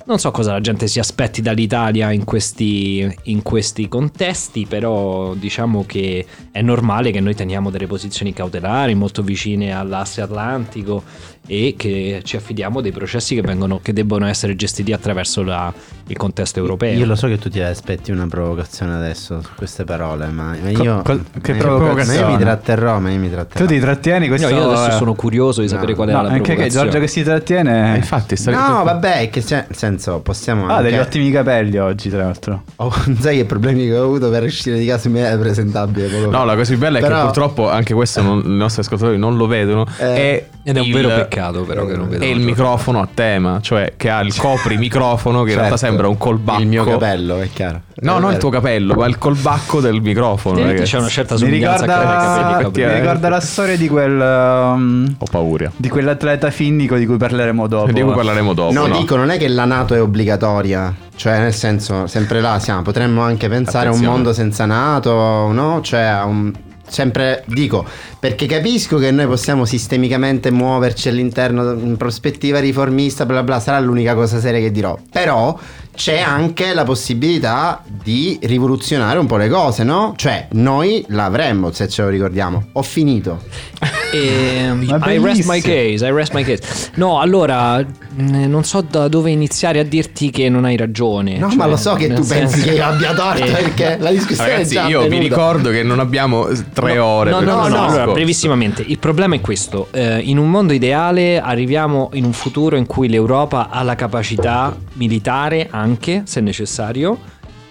non 0.04 0.18
so 0.18 0.32
cosa 0.32 0.50
la 0.52 0.60
gente 0.60 0.88
si 0.88 0.98
aspetti 0.98 1.40
dall'Italia 1.40 2.10
in 2.10 2.24
questi, 2.24 3.08
in 3.24 3.42
questi 3.42 3.86
contesti, 3.86 4.66
però 4.66 5.34
diciamo 5.34 5.84
che 5.86 6.26
è 6.50 6.60
normale 6.60 7.12
che 7.12 7.20
noi 7.20 7.36
teniamo 7.36 7.70
delle 7.70 7.86
posizioni 7.86 8.32
cautelari 8.32 8.94
molto 8.94 9.22
vicine 9.22 9.72
all'asse 9.72 10.20
atlantico 10.20 11.04
e 11.46 11.74
che 11.76 12.20
ci 12.24 12.36
affidiamo 12.36 12.80
dei 12.80 12.92
processi 12.92 13.34
che, 13.34 13.40
vengono, 13.42 13.80
che 13.82 13.92
debbono 13.92 14.26
essere 14.26 14.54
gestiti 14.56 14.92
attraverso 14.92 15.42
la- 15.42 15.72
il 16.06 16.16
contesto 16.16 16.58
europeo. 16.58 16.96
Io 16.96 17.06
lo 17.06 17.14
so 17.14 17.26
che 17.26 17.38
tu 17.38 17.48
ti 17.48 17.60
aspetti 17.60 18.10
una 18.10 18.26
provocazione 18.26 18.94
adesso 18.94 19.40
su 19.40 19.48
queste 19.56 19.84
parole, 19.84 20.26
ma, 20.28 20.54
io. 20.56 21.02
co- 21.02 21.20
che 21.40 21.54
provocazione? 21.54 22.18
Io 22.20 22.28
mi 22.28 22.38
tratterrò, 22.38 22.98
ma 23.00 23.10
io 23.10 23.18
mi 23.18 23.30
tratterò. 23.30 23.64
Tu 23.64 23.72
ti 23.72 23.80
trattieni 23.80 24.28
No, 24.28 24.36
questo... 24.36 24.48
io 24.54 24.70
adesso 24.70 24.96
sono 24.98 25.14
curioso 25.14 25.60
di 25.62 25.68
sapere 25.68 25.90
No. 25.90 25.96
qual 25.96 26.08
è 26.08 26.12
No, 26.12 26.22
la 26.22 26.28
anche 26.28 26.40
che 26.40 26.44
provocazione. 26.54 26.84
Giorgio 26.90 27.00
che 27.00 27.08
si 27.10 27.22
trattiene... 27.22 27.94
Eh, 27.94 27.96
infatti, 27.96 28.36
sta- 28.36 28.50
No, 28.50 28.84
vabbè, 28.84 29.20
è 29.22 29.30
che 29.30 29.42
c'è, 29.42 29.64
nel 29.68 29.76
senso, 29.76 30.20
possiamo 30.20 30.66
Ah, 30.66 30.76
anche... 30.76 30.90
degli 30.90 30.98
ottimi 31.00 31.30
capelli 31.30 31.78
oggi, 31.78 32.08
tra 32.10 32.22
l'altro. 32.24 32.62
Oh, 32.76 32.92
sai 33.18 33.36
che 33.38 33.44
problemi 33.44 33.86
che 33.86 33.96
ho 33.96 34.04
avuto 34.04 34.28
per 34.30 34.42
uscire 34.44 34.78
di 34.78 34.86
casa 34.86 35.08
in 35.08 35.14
maniera 35.14 35.36
presentabile 35.36 36.08
fa. 36.08 36.26
No, 36.26 36.44
la 36.44 36.54
cosa 36.56 36.70
più 36.70 36.78
bella 36.78 36.98
è 36.98 37.00
Però- 37.00 37.16
che 37.16 37.22
purtroppo 37.24 37.68
anche 37.70 37.94
questo 37.94 38.22
non- 38.22 38.42
i 38.44 38.56
nostri 38.56 38.82
ascoltatori 38.82 39.18
non 39.18 39.36
lo 39.36 39.46
vedono. 39.46 39.86
Eh, 39.98 40.14
è 40.14 40.61
Ed 40.64 40.76
è 40.76 40.80
un 40.80 40.86
il- 40.86 40.92
vero 40.92 41.08
peccato 41.08 41.62
però 41.62 41.84
che 41.86 41.96
non 41.96 42.08
vedo. 42.08 42.22
È 42.22 42.26
il 42.26 42.40
microfono 42.40 43.00
a 43.00 43.08
tema, 43.12 43.58
cioè 43.60 43.94
che 43.96 44.08
ha 44.10 44.20
il 44.20 44.34
copri 44.38 44.76
microfono 44.76 45.42
che 45.42 45.50
in 45.50 45.56
realtà 45.56 45.76
Certo. 45.76 45.86
sembra 45.86 46.08
un 46.08 46.16
colbacco. 46.18 46.60
Il 46.60 46.66
mio 46.68 46.84
capello, 46.84 47.40
è 47.40 47.48
chiaro. 47.52 47.80
No, 48.02 48.16
È 48.16 48.20
non 48.20 48.32
il 48.32 48.38
tuo 48.38 48.50
capello, 48.50 48.94
ma 48.94 49.06
il 49.06 49.18
colbacco 49.18 49.80
del 49.80 50.00
microfono. 50.00 50.60
Ragazzi. 50.62 50.82
c'è 50.92 50.98
una 50.98 51.08
certa 51.08 51.34
Mi 51.34 51.40
somiglianza 51.40 51.84
capelli 51.86 52.10
ricorda, 52.10 52.62
capelli. 52.62 52.92
mi 52.94 53.00
ricorda 53.00 53.28
la 53.28 53.40
storia 53.40 53.76
di 53.76 53.88
quel... 53.88 54.20
um, 54.20 55.14
Ho 55.18 55.26
paura. 55.30 55.70
di 55.76 55.88
quell'atleta 55.88 56.50
finnico 56.50 56.96
di 56.96 57.06
cui 57.06 57.16
parleremo 57.16 57.66
dopo. 57.66 57.92
Di 57.92 58.00
cui 58.00 58.12
parleremo 58.14 58.52
dopo. 58.54 58.72
No, 58.72 58.86
no? 58.86 58.98
dico, 58.98 59.16
non 59.16 59.30
è 59.30 59.38
che 59.38 59.48
la 59.48 59.64
NATO 59.64 59.94
è 59.94 60.00
obbligatoria. 60.00 60.94
Cioè, 61.14 61.38
nel 61.40 61.54
senso, 61.54 62.06
sempre 62.06 62.40
là 62.40 62.58
siamo. 62.58 62.82
Potremmo 62.82 63.22
anche 63.22 63.48
pensare 63.48 63.86
a 63.86 63.90
un 63.90 63.96
Attenzione. 63.96 64.12
mondo 64.14 64.32
senza 64.32 64.64
NATO, 64.64 65.50
no? 65.52 65.80
Cioè, 65.82 66.00
a 66.00 66.24
un. 66.24 66.52
Sempre 66.92 67.42
dico, 67.46 67.86
perché 68.20 68.44
capisco 68.44 68.98
che 68.98 69.10
noi 69.10 69.26
possiamo 69.26 69.64
sistemicamente 69.64 70.50
muoverci 70.50 71.08
all'interno 71.08 71.72
in 71.72 71.96
prospettiva 71.96 72.60
riformista, 72.60 73.24
bla 73.24 73.42
bla, 73.42 73.60
sarà 73.60 73.80
l'unica 73.80 74.14
cosa 74.14 74.38
seria 74.40 74.60
che 74.60 74.70
dirò. 74.70 74.98
Però 75.10 75.58
c'è 75.94 76.20
anche 76.20 76.74
la 76.74 76.84
possibilità 76.84 77.82
di 77.86 78.38
rivoluzionare 78.42 79.18
un 79.18 79.26
po' 79.26 79.38
le 79.38 79.48
cose, 79.48 79.84
no? 79.84 80.12
Cioè, 80.16 80.48
noi 80.50 81.02
l'avremmo, 81.08 81.72
se 81.72 81.88
ce 81.88 82.02
lo 82.02 82.10
ricordiamo. 82.10 82.66
Ho 82.72 82.82
finito. 82.82 83.40
E, 84.12 84.70
Ma 84.74 85.10
I 85.10 85.18
rest 85.18 85.44
my 85.48 85.60
case, 85.60 86.04
I 86.06 86.10
rest 86.10 86.32
my 86.34 86.44
case. 86.44 86.90
No, 86.96 87.18
allora, 87.20 87.78
mh, 87.78 88.44
non 88.46 88.62
so 88.64 88.82
da 88.82 89.08
dove 89.08 89.30
iniziare 89.30 89.78
a 89.78 89.84
dirti 89.84 90.30
che 90.30 90.50
non 90.50 90.64
hai 90.66 90.76
ragione. 90.76 91.38
No, 91.38 91.48
Cioè, 91.48 91.56
ma 91.56 91.66
lo 91.66 91.76
so 91.76 91.94
che 91.94 92.08
tu 92.08 92.22
pensi 92.26 92.58
senso- 92.58 92.64
che 92.68 92.74
io 92.74 92.84
abbia 92.84 93.14
torto 93.14 93.42
Eh. 93.44 93.50
perché 93.50 93.96
la 93.98 94.10
discussione 94.10 94.50
Ragazzi, 94.50 94.74
è 94.76 94.80
già 94.82 94.88
io 94.88 95.00
vi 95.00 95.06
avvenuta. 95.06 95.28
ricordo 95.28 95.70
che 95.70 95.82
non 95.82 95.98
abbiamo 95.98 96.46
tre 96.74 96.98
ore. 96.98 97.30
No, 97.30 97.38
per 97.38 97.46
no, 97.46 97.54
no, 97.54 97.60
questo 97.60 97.78
no, 97.80 97.86
allora, 97.86 98.12
brevissimamente. 98.12 98.84
Il 98.86 98.98
problema 98.98 99.34
è 99.34 99.40
questo. 99.40 99.88
Eh, 99.92 100.18
in 100.18 100.36
un 100.38 100.50
mondo 100.50 100.74
ideale 100.74 101.40
arriviamo 101.40 102.10
in 102.12 102.24
un 102.24 102.32
futuro 102.34 102.76
in 102.76 102.84
cui 102.86 103.08
l'Europa 103.08 103.70
ha 103.70 103.82
la 103.82 103.94
capacità 103.94 104.76
militare 104.94 105.68
anche, 105.70 106.22
se 106.26 106.40
necessario, 106.40 107.18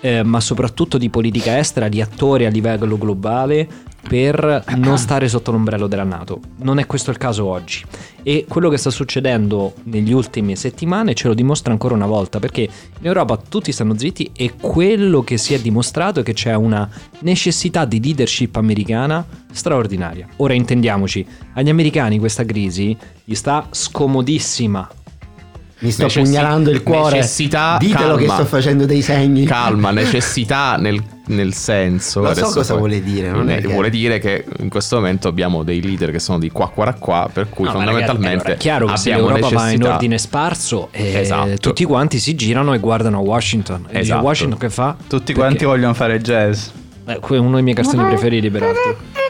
eh, 0.01 0.23
ma 0.23 0.39
soprattutto 0.39 0.97
di 0.97 1.09
politica 1.09 1.57
estera, 1.57 1.87
di 1.87 2.01
attore 2.01 2.45
a 2.45 2.49
livello 2.49 2.97
globale 2.97 3.67
per 4.07 4.63
non 4.77 4.97
stare 4.97 5.29
sotto 5.29 5.51
l'ombrello 5.51 5.87
della 5.87 6.03
Nato. 6.03 6.39
Non 6.57 6.79
è 6.79 6.87
questo 6.87 7.11
il 7.11 7.17
caso 7.17 7.45
oggi. 7.45 7.83
E 8.23 8.45
quello 8.47 8.69
che 8.69 8.77
sta 8.77 8.89
succedendo 8.89 9.73
negli 9.83 10.11
ultimi 10.11 10.55
settimane 10.55 11.13
ce 11.13 11.27
lo 11.27 11.33
dimostra 11.33 11.71
ancora 11.71 11.93
una 11.93 12.07
volta, 12.07 12.39
perché 12.39 12.61
in 12.61 13.05
Europa 13.05 13.37
tutti 13.37 13.71
stanno 13.71 13.97
zitti 13.97 14.31
e 14.33 14.53
quello 14.59 15.21
che 15.21 15.37
si 15.37 15.53
è 15.53 15.59
dimostrato 15.59 16.19
è 16.19 16.23
che 16.23 16.33
c'è 16.33 16.55
una 16.55 16.89
necessità 17.19 17.85
di 17.85 18.01
leadership 18.01 18.55
americana 18.55 19.25
straordinaria. 19.51 20.27
Ora 20.37 20.53
intendiamoci, 20.53 21.25
agli 21.53 21.69
americani 21.69 22.19
questa 22.19 22.43
crisi 22.43 22.97
gli 23.23 23.35
sta 23.35 23.67
scomodissima. 23.69 24.89
Mi 25.81 25.89
sto 25.91 26.03
Necessi- 26.03 26.23
pugnalando 26.29 26.69
il 26.69 26.83
cuore. 26.83 27.15
necessità, 27.15 27.77
Ditelo 27.79 28.15
che 28.15 28.25
calma. 28.25 28.33
sto 28.43 28.45
facendo 28.45 28.85
dei 28.85 29.01
segni. 29.01 29.45
Calma, 29.45 29.89
necessità 29.91 30.75
nel, 30.77 31.01
nel 31.27 31.53
senso. 31.55 32.19
Lo 32.19 32.25
so 32.27 32.31
adesso 32.31 32.53
cosa 32.53 32.69
poi- 32.73 32.77
vuole 32.77 33.01
dire, 33.03 33.29
non 33.31 33.49
è 33.49 33.57
Eh, 33.57 33.61
che- 33.61 33.67
Vuole 33.67 33.89
dire 33.89 34.19
che 34.19 34.45
in 34.59 34.69
questo 34.69 34.97
momento 34.97 35.27
abbiamo 35.27 35.63
dei 35.63 35.81
leader 35.81 36.11
che 36.11 36.19
sono 36.19 36.37
di 36.37 36.51
qua 36.51 36.69
qua 36.69 36.93
qua, 36.93 37.27
per 37.33 37.49
cui 37.49 37.65
No, 37.65 37.71
ma 37.71 37.77
fondamentalmente 37.77 38.43
ragazzi, 38.43 38.69
allora, 38.69 38.93
è 38.93 38.97
chiaro 38.97 39.25
che 39.25 39.39
l'Europa 39.39 39.39
va 39.55 39.61
in 39.61 39.65
necessità- 39.65 39.93
ordine 39.93 40.17
sparso 40.19 40.87
e 40.91 41.19
Esatto. 41.19 41.57
tutti 41.57 41.83
quanti 41.83 42.19
si 42.19 42.35
girano 42.35 42.73
e 42.73 42.77
guardano 42.79 43.17
a 43.17 43.21
Washington. 43.21 43.87
E 43.89 43.99
Esatto. 44.01 44.23
Washington 44.23 44.59
che 44.59 44.69
fa? 44.69 44.95
Tutti 44.95 45.07
Perché- 45.33 45.33
quanti 45.33 45.65
vogliono 45.65 45.93
fare 45.95 46.19
jazz. 46.21 46.67
Eh, 47.07 47.19
uno 47.29 47.53
dei 47.55 47.63
miei 47.63 47.75
cartoni 47.75 48.07
preferiti 48.07 48.51
peraltro. 48.51 48.97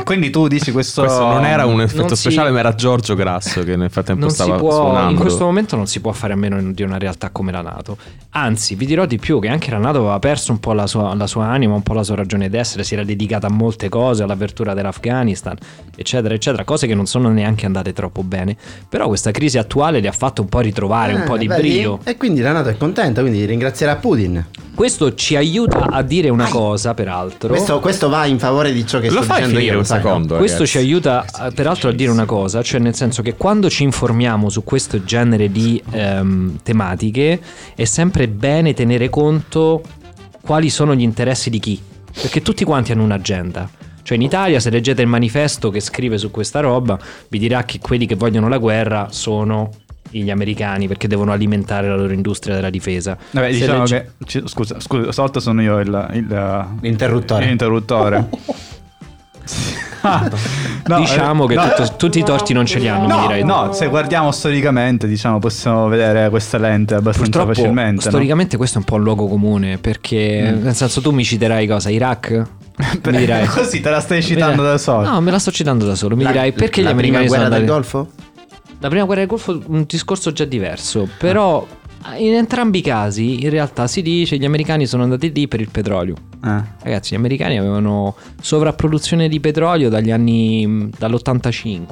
E 0.00 0.02
quindi 0.02 0.30
tu 0.30 0.48
dici 0.48 0.72
questo... 0.72 1.02
Questo 1.02 1.26
non 1.26 1.44
era 1.44 1.66
un 1.66 1.80
effetto 1.80 2.14
si- 2.14 2.22
speciale, 2.22 2.50
ma 2.50 2.58
era 2.60 2.74
Giorgio 2.74 3.14
Grasso 3.14 3.62
che 3.62 3.76
nel 3.76 3.90
frattempo 3.90 4.22
Non 4.22 4.30
si 4.30 4.36
stava 4.36 4.56
può, 4.56 4.70
suonando. 4.72 5.10
in 5.12 5.18
questo 5.18 5.44
momento 5.44 5.76
non 5.76 5.86
si 5.86 6.00
può 6.00 6.12
fare 6.12 6.32
a 6.32 6.36
meno 6.36 6.60
di 6.72 6.82
una 6.82 6.98
realtà 6.98 7.30
come 7.30 7.52
la 7.52 7.60
Nato. 7.62 7.96
Anzi, 8.30 8.74
vi 8.74 8.86
dirò 8.86 9.04
di 9.06 9.18
più 9.18 9.40
che 9.40 9.48
anche 9.48 9.70
la 9.70 9.78
Nato 9.78 9.98
aveva 9.98 10.18
perso 10.18 10.52
un 10.52 10.60
po' 10.60 10.72
la 10.72 10.86
sua, 10.86 11.14
la 11.14 11.26
sua 11.26 11.46
anima, 11.46 11.74
un 11.74 11.82
po' 11.82 11.92
la 11.92 12.02
sua 12.02 12.14
ragione 12.16 12.48
d'essere, 12.48 12.82
si 12.84 12.94
era 12.94 13.04
dedicata 13.04 13.46
a 13.48 13.50
molte 13.50 13.88
cose, 13.88 14.22
all'apertura 14.22 14.72
dell'Afghanistan, 14.74 15.56
eccetera, 15.96 16.34
eccetera, 16.34 16.64
cose 16.64 16.86
che 16.86 16.94
non 16.94 17.06
sono 17.06 17.28
neanche 17.30 17.66
andate 17.66 17.92
troppo 17.92 18.22
bene. 18.22 18.56
Però 18.88 19.06
questa 19.08 19.30
crisi 19.30 19.58
attuale 19.58 20.00
le 20.00 20.08
ha 20.08 20.12
fatto 20.12 20.42
un 20.42 20.48
po' 20.48 20.60
ritrovare 20.60 21.12
un 21.12 21.20
Eh, 21.22 21.24
po' 21.24 21.36
di 21.36 21.46
vedi? 21.46 21.60
brio. 21.60 21.98
E 22.04 22.16
quindi 22.16 22.40
la 22.40 22.52
Nato 22.52 22.68
è 22.70 22.76
contenta, 22.76 23.20
quindi 23.20 23.44
ringrazierà 23.44 23.96
Putin. 23.96 24.46
Questo 24.74 25.14
ci 25.14 25.36
aiuta 25.36 25.88
a 25.90 26.00
dire 26.00 26.30
una 26.30 26.48
cosa, 26.48 26.94
peraltro. 26.94 27.48
Questo, 27.50 27.80
questo 27.80 28.08
va 28.08 28.24
in 28.24 28.38
favore 28.38 28.72
di 28.72 28.86
ciò 28.86 28.98
che 28.98 29.10
Lo 29.10 29.16
sto 29.16 29.24
fai 29.24 29.36
dicendo 29.38 29.58
finire 29.58 29.76
io. 29.76 29.84
Secondo. 29.96 30.36
Questo 30.36 30.58
ragazzi. 30.58 30.78
ci 30.78 30.78
aiuta 30.78 31.24
eh, 31.24 31.52
peraltro 31.52 31.88
a 31.88 31.92
dire 31.92 32.10
una 32.10 32.24
cosa, 32.24 32.62
cioè 32.62 32.80
nel 32.80 32.94
senso 32.94 33.22
che 33.22 33.34
quando 33.34 33.68
ci 33.70 33.82
informiamo 33.82 34.48
su 34.48 34.64
questo 34.64 35.02
genere 35.04 35.50
di 35.50 35.82
ehm, 35.90 36.60
tematiche 36.62 37.40
è 37.74 37.84
sempre 37.84 38.28
bene 38.28 38.74
tenere 38.74 39.08
conto 39.08 39.82
quali 40.40 40.70
sono 40.70 40.94
gli 40.94 41.02
interessi 41.02 41.50
di 41.50 41.58
chi, 41.58 41.80
perché 42.12 42.42
tutti 42.42 42.64
quanti 42.64 42.92
hanno 42.92 43.04
un'agenda. 43.04 43.68
Cioè 44.02 44.16
in 44.16 44.24
Italia 44.24 44.58
se 44.58 44.70
leggete 44.70 45.02
il 45.02 45.08
manifesto 45.08 45.70
che 45.70 45.80
scrive 45.80 46.18
su 46.18 46.30
questa 46.30 46.60
roba 46.60 46.98
vi 47.28 47.38
dirà 47.38 47.64
che 47.64 47.78
quelli 47.78 48.06
che 48.06 48.16
vogliono 48.16 48.48
la 48.48 48.58
guerra 48.58 49.08
sono 49.10 49.70
gli 50.10 50.30
americani 50.30 50.88
perché 50.88 51.06
devono 51.06 51.32
alimentare 51.32 51.88
la 51.88 51.96
loro 51.96 52.12
industria 52.12 52.54
della 52.54 52.70
difesa. 52.70 53.16
Vabbè, 53.30 53.52
Se 53.52 53.58
diciamo 53.58 53.78
legge- 53.78 54.12
che... 54.24 54.42
Scusa, 54.46 54.80
scusa, 54.80 55.12
stavolta 55.12 55.40
sono 55.40 55.62
io 55.62 55.78
il... 55.78 56.08
il 56.14 56.66
L'interruttore. 56.80 57.46
L'interruttore. 57.46 58.28
No, 60.86 60.98
diciamo 60.98 61.44
eh, 61.44 61.48
che 61.48 61.54
no, 61.56 61.68
tutto- 61.74 61.94
tutti 61.96 62.18
i 62.20 62.24
torti 62.24 62.52
non 62.54 62.64
ce 62.64 62.78
li 62.78 62.88
hanno, 62.88 63.02
mi 63.06 63.08
No, 63.12 63.20
direi. 63.26 63.44
no, 63.44 63.72
se 63.72 63.86
guardiamo 63.88 64.32
storicamente, 64.32 65.06
diciamo, 65.06 65.38
possiamo 65.38 65.88
vedere 65.88 66.30
questa 66.30 66.56
lente 66.58 66.94
abbastanza 66.94 67.30
Purtroppo, 67.30 67.52
facilmente. 67.60 68.04
no? 68.04 68.10
storicamente 68.10 68.56
questo 68.56 68.76
è 68.76 68.80
un 68.80 68.86
po' 68.86 68.94
un 68.94 69.02
luogo 69.02 69.28
comune 69.28 69.76
perché 69.78 70.56
nel 70.58 70.74
senso 70.74 71.00
tu 71.02 71.10
mi 71.10 71.22
citerai 71.22 71.66
cosa? 71.66 71.90
Iraq? 71.90 72.42
Mi 73.04 73.16
dirai 73.18 73.44
Così 73.52 73.80
te 73.80 73.90
la 73.90 74.00
stai 74.00 74.22
citando 74.22 74.62
da 74.62 74.78
solo. 74.78 75.06
No, 75.06 75.20
me 75.20 75.30
la 75.30 75.38
sto 75.38 75.50
citando 75.50 75.84
da 75.84 75.94
solo. 75.94 76.16
Mi 76.16 76.22
La- 76.22 76.30
dirai 76.30 76.52
perché 76.52 76.80
gli 76.80 76.84
la 76.84 76.94
prima 76.94 77.18
americani 77.18 77.26
sono 77.28 77.38
guerra 77.40 77.44
andati 77.44 77.62
del 77.64 77.70
Golfo? 77.70 78.10
La 78.80 78.88
prima 78.88 79.04
guerra 79.04 79.20
del 79.20 79.28
Golfo 79.28 79.62
un 79.66 79.84
discorso 79.86 80.32
già 80.32 80.44
diverso, 80.46 81.06
però 81.18 81.66
in 82.16 82.34
entrambi 82.34 82.78
i 82.78 82.82
casi 82.82 83.42
in 83.42 83.50
realtà 83.50 83.86
si 83.86 84.02
dice 84.02 84.36
che 84.36 84.42
gli 84.42 84.46
americani 84.46 84.86
sono 84.86 85.02
andati 85.02 85.32
lì 85.32 85.48
per 85.48 85.60
il 85.60 85.68
petrolio. 85.70 86.14
Eh. 86.44 86.62
Ragazzi, 86.82 87.14
gli 87.14 87.18
americani 87.18 87.58
avevano 87.58 88.16
sovrapproduzione 88.40 89.28
di 89.28 89.40
petrolio 89.40 89.88
dagli 89.88 90.10
anni 90.10 90.90
dall'85. 90.96 91.88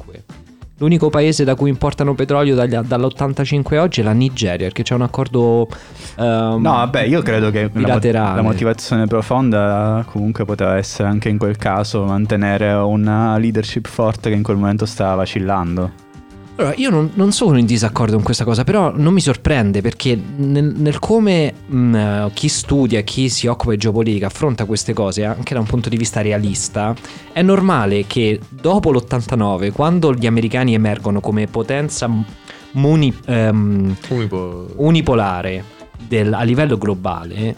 L'unico 0.79 1.09
paese 1.09 1.43
da 1.43 1.55
cui 1.55 1.69
importano 1.69 2.15
petrolio 2.15 2.55
dagli- 2.55 2.77
dall'85 2.77 3.75
a 3.75 3.81
oggi 3.81 3.99
è 3.99 4.03
la 4.03 4.13
Nigeria, 4.13 4.65
perché 4.67 4.81
c'è 4.81 4.95
un 4.95 5.01
accordo 5.01 5.67
ehm, 6.15 6.61
No, 6.61 6.71
vabbè, 6.71 7.01
io 7.01 7.21
credo 7.21 7.51
che 7.51 7.69
la, 7.73 7.99
la 8.01 8.41
motivazione 8.41 9.05
profonda 9.05 10.05
comunque 10.09 10.45
poteva 10.45 10.77
essere 10.77 11.09
anche 11.09 11.27
in 11.27 11.37
quel 11.37 11.57
caso 11.57 12.05
mantenere 12.05 12.71
una 12.71 13.37
leadership 13.37 13.87
forte 13.89 14.29
che 14.29 14.35
in 14.37 14.43
quel 14.43 14.55
momento 14.55 14.85
stava 14.85 15.15
vacillando. 15.15 16.07
Allora, 16.59 16.75
io 16.75 16.89
non, 16.89 17.11
non 17.13 17.31
sono 17.31 17.57
in 17.57 17.65
disaccordo 17.65 18.15
con 18.15 18.23
questa 18.23 18.43
cosa, 18.43 18.65
però 18.65 18.91
non 18.93 19.13
mi 19.13 19.21
sorprende 19.21 19.79
perché 19.79 20.19
nel, 20.35 20.65
nel 20.75 20.99
come 20.99 21.53
mh, 21.65 21.95
eh, 21.95 22.31
chi 22.33 22.49
studia, 22.49 22.99
chi 22.99 23.29
si 23.29 23.47
occupa 23.47 23.71
di 23.71 23.77
geopolitica 23.77 24.25
affronta 24.25 24.65
queste 24.65 24.91
cose 24.91 25.23
anche 25.23 25.53
da 25.53 25.61
un 25.61 25.65
punto 25.65 25.87
di 25.87 25.95
vista 25.95 26.19
realista, 26.19 26.93
è 27.31 27.41
normale 27.41 28.05
che 28.07 28.41
dopo 28.49 28.91
l'89, 28.91 29.71
quando 29.71 30.13
gli 30.13 30.27
americani 30.27 30.73
emergono 30.73 31.21
come 31.21 31.47
potenza 31.47 32.09
muni- 32.73 33.15
ehm, 33.25 33.95
Unico- 34.09 34.67
unipolare 34.75 35.63
del- 36.09 36.33
a 36.33 36.43
livello 36.43 36.77
globale, 36.77 37.55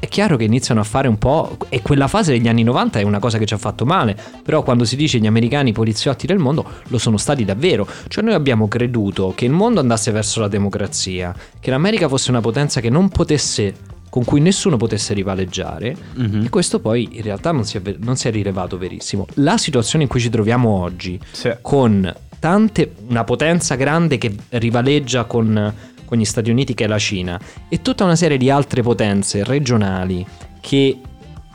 è 0.00 0.08
chiaro 0.08 0.36
che 0.36 0.44
iniziano 0.44 0.80
a 0.80 0.84
fare 0.84 1.06
un 1.06 1.18
po'. 1.18 1.56
E 1.68 1.82
quella 1.82 2.08
fase 2.08 2.32
degli 2.32 2.48
anni 2.48 2.64
90 2.64 2.98
è 2.98 3.02
una 3.02 3.18
cosa 3.20 3.38
che 3.38 3.46
ci 3.46 3.54
ha 3.54 3.58
fatto 3.58 3.84
male. 3.84 4.16
Però 4.42 4.62
quando 4.62 4.84
si 4.84 4.96
dice 4.96 5.18
gli 5.18 5.26
americani 5.26 5.72
poliziotti 5.72 6.26
del 6.26 6.38
mondo, 6.38 6.64
lo 6.88 6.98
sono 6.98 7.16
stati 7.18 7.44
davvero. 7.44 7.86
Cioè, 8.08 8.24
noi 8.24 8.34
abbiamo 8.34 8.66
creduto 8.66 9.32
che 9.36 9.44
il 9.44 9.52
mondo 9.52 9.78
andasse 9.78 10.10
verso 10.10 10.40
la 10.40 10.48
democrazia, 10.48 11.32
che 11.60 11.70
l'America 11.70 12.08
fosse 12.08 12.30
una 12.30 12.40
potenza 12.40 12.80
che 12.80 12.90
non 12.90 13.08
potesse. 13.10 13.74
con 14.10 14.24
cui 14.24 14.40
nessuno 14.40 14.76
potesse 14.76 15.14
rivaleggiare. 15.14 15.96
Mhm. 16.14 16.42
E 16.46 16.48
questo 16.48 16.80
poi 16.80 17.08
in 17.12 17.22
realtà 17.22 17.52
non 17.52 17.64
si, 17.64 17.76
è, 17.76 17.94
non 17.98 18.16
si 18.16 18.26
è 18.26 18.32
rilevato 18.32 18.76
verissimo. 18.76 19.24
La 19.34 19.56
situazione 19.56 20.02
in 20.02 20.10
cui 20.10 20.18
ci 20.18 20.30
troviamo 20.30 20.68
oggi, 20.68 21.16
Sì. 21.30 21.48
con 21.60 22.12
tante, 22.40 22.92
una 23.06 23.22
potenza 23.22 23.76
grande 23.76 24.18
che 24.18 24.34
rivaleggia 24.48 25.24
con, 25.26 25.72
con 26.10 26.18
gli 26.18 26.24
Stati 26.24 26.50
Uniti 26.50 26.74
che 26.74 26.84
è 26.84 26.88
la 26.88 26.98
Cina 26.98 27.38
e 27.68 27.80
tutta 27.82 28.02
una 28.02 28.16
serie 28.16 28.36
di 28.36 28.50
altre 28.50 28.82
potenze 28.82 29.44
regionali 29.44 30.26
che 30.60 31.00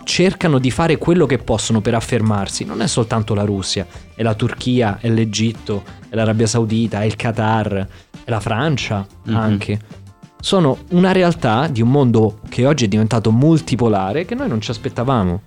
cercano 0.05 0.59
di 0.59 0.71
fare 0.71 0.97
quello 0.97 1.25
che 1.25 1.39
possono 1.39 1.81
per 1.81 1.93
affermarsi. 1.93 2.63
Non 2.63 2.81
è 2.81 2.87
soltanto 2.87 3.33
la 3.33 3.43
Russia, 3.43 3.85
è 4.15 4.23
la 4.23 4.33
Turchia, 4.33 4.99
è 5.01 5.09
l'Egitto, 5.09 5.83
è 6.07 6.15
l'Arabia 6.15 6.47
Saudita, 6.47 7.01
è 7.01 7.05
il 7.05 7.17
Qatar, 7.17 7.87
è 8.23 8.29
la 8.29 8.39
Francia 8.39 9.05
Mhm. 9.23 9.35
anche. 9.35 9.79
Sono 10.39 10.77
una 10.91 11.11
realtà 11.11 11.67
di 11.67 11.81
un 11.81 11.89
mondo 11.89 12.39
che 12.47 12.65
oggi 12.65 12.85
è 12.85 12.87
diventato 12.87 13.31
multipolare 13.31 14.23
che 14.25 14.35
noi 14.35 14.47
non 14.47 14.61
ci 14.61 14.71
aspettavamo 14.71 15.41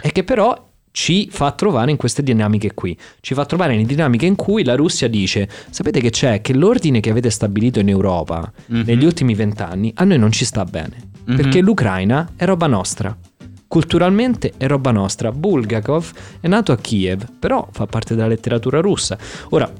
e 0.00 0.12
che 0.12 0.22
però 0.22 0.70
ci 0.92 1.28
fa 1.30 1.50
trovare 1.52 1.90
in 1.90 1.96
queste 1.96 2.22
dinamiche 2.22 2.72
qui. 2.74 2.96
Ci 3.20 3.34
fa 3.34 3.44
trovare 3.44 3.74
in 3.74 3.86
dinamiche 3.86 4.26
in 4.26 4.36
cui 4.36 4.62
la 4.62 4.76
Russia 4.76 5.08
dice: 5.08 5.48
Sapete 5.70 6.00
che 6.00 6.10
c'è? 6.10 6.40
Che 6.40 6.52
l'ordine 6.54 7.00
che 7.00 7.10
avete 7.10 7.30
stabilito 7.30 7.80
in 7.80 7.88
Europa 7.88 8.52
Mhm. 8.66 8.82
negli 8.86 9.04
ultimi 9.04 9.34
vent'anni 9.34 9.90
a 9.96 10.04
noi 10.04 10.18
non 10.18 10.30
ci 10.30 10.44
sta 10.44 10.64
bene. 10.64 11.10
Mhm. 11.24 11.36
Perché 11.36 11.60
l'Ucraina 11.60 12.32
è 12.36 12.44
roba 12.44 12.66
nostra. 12.66 13.16
Culturalmente 13.66 14.52
è 14.58 14.66
roba 14.66 14.90
nostra. 14.90 15.32
Bulgakov 15.32 16.10
è 16.40 16.46
nato 16.48 16.72
a 16.72 16.76
Kiev, 16.76 17.24
però 17.38 17.66
fa 17.72 17.86
parte 17.86 18.14
della 18.14 18.26
letteratura 18.28 18.80
russa. 18.80 19.16
Ora, 19.50 19.70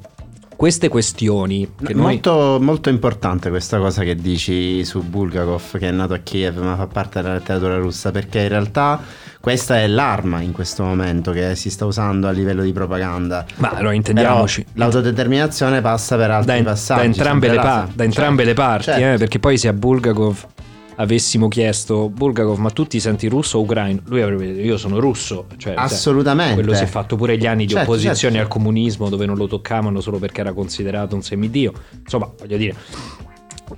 queste 0.55 0.87
questioni 0.89 1.69
che 1.83 1.93
noi. 1.93 2.01
molto, 2.03 2.57
molto 2.61 2.89
importante 2.89 3.49
questa 3.49 3.77
cosa 3.79 4.03
che 4.03 4.15
dici 4.15 4.83
su 4.85 5.01
Bulgakov 5.01 5.77
che 5.77 5.87
è 5.89 5.91
nato 5.91 6.13
a 6.13 6.17
Kiev 6.19 6.57
ma 6.59 6.75
fa 6.75 6.87
parte 6.87 7.21
della 7.21 7.33
letteratura 7.35 7.77
russa 7.77 8.11
perché 8.11 8.41
in 8.41 8.47
realtà 8.49 9.01
questa 9.39 9.77
è 9.77 9.87
l'arma 9.87 10.39
in 10.41 10.53
questo 10.53 10.83
momento 10.83 11.31
che 11.31 11.55
si 11.55 11.69
sta 11.69 11.85
usando 11.85 12.29
a 12.29 12.31
livello 12.31 12.63
di 12.63 12.71
propaganda. 12.71 13.45
Ma 13.57 13.67
allora 13.67 13.81
Però 13.83 13.91
intendiamoci. 13.91 14.65
l'autodeterminazione 14.75 15.81
passa 15.81 16.15
per 16.15 16.31
altri 16.31 16.61
da, 16.63 16.69
passaggi. 16.71 16.99
da 17.01 17.05
entrambe, 17.05 17.49
le, 17.49 17.55
pa- 17.57 17.87
da 17.93 18.03
entrambe 18.05 18.43
le 18.45 18.53
Certo, 18.53 18.61
parti, 18.61 18.83
certo. 18.85 19.05
eh, 19.05 19.17
perché 19.17 19.39
poi 19.39 19.57
se 19.57 19.67
a 19.67 19.73
Bulgakov 19.73 20.45
avessimo 20.95 21.47
chiesto 21.47 22.09
Bulgakov, 22.09 22.57
ma 22.59 22.69
tu 22.69 22.85
ti 22.85 22.99
senti 22.99 23.27
russo 23.27 23.57
o 23.57 23.61
ucraino? 23.61 24.01
Lui 24.05 24.21
avrebbe 24.21 24.47
detto 24.53 24.59
io 24.65 24.77
sono 24.77 24.99
russo. 24.99 25.47
Cioè, 25.57 25.73
Assolutamente. 25.75 26.53
Quello 26.55 26.73
si 26.73 26.83
è 26.83 26.87
fatto 26.87 27.15
pure 27.15 27.37
gli 27.37 27.45
anni 27.45 27.65
di 27.65 27.73
Certo, 27.73 27.91
opposizione 27.91 28.35
certo. 28.35 28.39
al 28.39 28.47
comunismo 28.47 29.09
dove 29.09 29.25
non 29.25 29.35
lo 29.37 29.47
toccavano 29.47 30.01
solo 30.01 30.17
perché 30.19 30.41
era 30.41 30.53
considerato 30.53 31.15
un 31.15 31.21
semidio. 31.23 31.73
Insomma, 32.01 32.29
voglio 32.37 32.57
dire. 32.57 32.75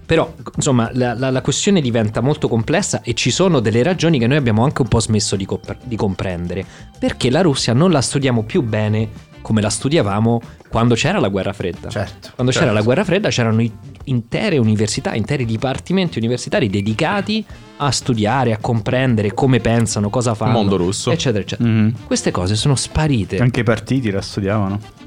Però, 0.05 0.33
insomma, 0.55 0.89
la, 0.93 1.13
la- 1.13 1.29
la 1.29 1.41
questione 1.41 1.79
diventa 1.79 2.19
molto 2.19 2.47
complessa 2.49 3.01
e 3.01 3.13
ci 3.13 3.31
sono 3.31 3.59
delle 3.59 3.81
ragioni 3.81 4.19
che 4.19 4.27
noi 4.27 4.35
abbiamo 4.37 4.63
anche 4.63 4.81
un 4.81 4.87
po' 4.87 4.99
smesso 4.99 5.35
di, 5.35 5.45
cop- 5.45 5.77
di 5.83 5.95
comprendere. 5.95 6.65
Perché 6.99 7.29
la 7.29 7.41
Russia 7.41 7.71
non 7.73 7.91
la 7.91 8.01
studiamo 8.01 8.43
più 8.43 8.61
bene 8.61 9.07
come 9.45 9.61
la 9.61 9.69
studiavamo 9.69 10.41
quando 10.69 10.95
c'era 10.95 11.19
la 11.19 11.27
guerra 11.27 11.53
fredda. 11.53 11.87
Certo. 11.87 12.31
Quando 12.33 12.51
c'era 12.51 12.65
certo. 12.65 12.79
la 12.79 12.83
guerra 12.83 13.03
fredda 13.03 13.29
c'erano 13.29 13.63
intere 14.05 14.57
università, 14.57 15.13
interi 15.13 15.45
dipartimenti 15.45 16.17
universitari 16.17 16.67
dedicati 16.67 17.45
a 17.77 17.91
studiare, 17.91 18.53
a 18.53 18.57
comprendere 18.57 19.35
come 19.35 19.59
pensano, 19.59 20.09
cosa 20.09 20.33
fanno. 20.33 20.53
Mondo 20.53 20.77
russo. 20.77 21.11
Eccetera, 21.11 21.43
eccetera. 21.43 21.69
Mhm. 21.69 21.93
Queste 22.07 22.31
cose 22.31 22.55
sono 22.55 22.75
sparite. 22.75 23.37
Anche 23.37 23.59
i 23.59 23.63
partiti 23.63 24.09
la 24.09 24.21
studiavano. 24.21 25.03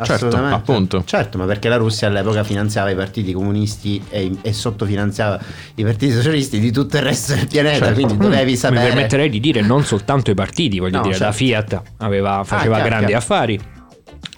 Certo, 0.00 0.12
Assolutamente. 0.12 0.54
appunto. 0.54 1.02
Certo, 1.04 1.38
ma 1.38 1.44
perché 1.46 1.68
la 1.68 1.76
Russia 1.76 2.06
all'epoca 2.06 2.44
finanziava 2.44 2.88
i 2.90 2.94
partiti 2.94 3.32
comunisti 3.32 4.00
e, 4.10 4.30
e 4.42 4.52
sottofinanziava 4.52 5.40
i 5.74 5.82
partiti 5.82 6.12
socialisti 6.12 6.60
di 6.60 6.70
tutto 6.70 6.98
il 6.98 7.02
resto 7.02 7.34
del 7.34 7.48
pianeta, 7.48 7.86
Certo. 7.86 7.94
quindi 7.94 8.16
dovevi 8.16 8.50
Mi 8.52 8.56
sapere. 8.56 8.82
permetterei 8.86 9.28
di 9.28 9.40
dire 9.40 9.60
non 9.60 9.82
soltanto 9.84 10.30
i 10.30 10.34
partiti, 10.34 10.78
voglio 10.78 10.98
No, 10.98 11.02
dire, 11.02 11.14
la 11.18 11.32
certo. 11.32 11.36
Fiat 11.36 11.82
aveva- 11.96 12.44
faceva 12.44 12.74
chiaro, 12.76 12.88
grandi 12.88 13.06
chiaro. 13.06 13.20
affari. 13.22 13.60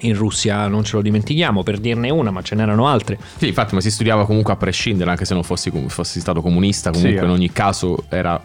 In 0.00 0.14
Russia 0.14 0.66
non 0.66 0.82
ce 0.84 0.96
lo 0.96 1.02
dimentichiamo, 1.02 1.62
per 1.62 1.78
dirne 1.78 2.08
una, 2.10 2.30
ma 2.30 2.40
ce 2.42 2.54
n'erano 2.54 2.86
altre. 2.88 3.18
Sì, 3.36 3.48
infatti, 3.48 3.74
ma 3.74 3.80
si 3.80 3.90
studiava 3.90 4.24
comunque 4.24 4.52
a 4.52 4.56
prescindere, 4.56 5.10
anche 5.10 5.24
se 5.24 5.34
non 5.34 5.42
fossi, 5.42 5.70
fossi 5.88 6.20
stato 6.20 6.40
comunista, 6.40 6.90
comunque 6.90 7.16
Sì, 7.18 7.22
eh. 7.22 7.24
in 7.26 7.30
ogni 7.30 7.52
caso 7.52 8.04
era 8.08 8.40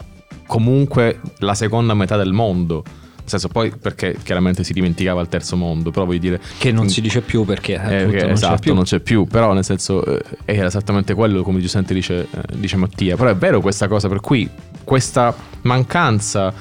comunque 0.46 1.20
la 1.40 1.54
seconda 1.54 1.94
metà 1.94 2.18
del 2.18 2.32
mondo. 2.34 2.84
Nel 2.86 3.30
senso, 3.30 3.48
poi 3.48 3.72
perché 3.72 4.16
chiaramente 4.22 4.64
si 4.64 4.72
dimenticava 4.72 5.20
il 5.22 5.28
terzo 5.30 5.56
mondo, 5.56 5.90
però 5.90 6.06
voglio 6.06 6.20
dire... 6.20 6.40
Che 6.60 6.72
non 6.72 6.90
si 6.90 7.02
dice 7.02 7.22
più 7.22 7.44
perché 7.44 7.74
Eh, 7.74 8.08
che- 8.10 8.22
non 8.22 8.32
esatto, 8.32 8.54
c'è 8.56 8.60
più. 8.60 8.74
non 8.76 8.84
c'è 8.84 9.00
più, 9.00 9.26
però 9.26 9.52
nel 9.54 9.64
senso 9.64 10.06
eh, 10.06 10.22
era 10.46 10.68
esattamente 10.68 11.16
quello 11.16 11.42
come 11.42 11.60
giustamente 11.60 11.96
dice, 11.96 12.28
eh, 12.30 12.42
dice 12.56 12.76
Mattia, 12.76 13.16
però 13.16 13.32
è 13.32 13.36
vero 13.36 13.62
questa 13.62 13.88
cosa 13.88 14.08
per 14.10 14.20
cui 14.20 14.48
questa 14.86 15.36
mancanza 15.64 16.54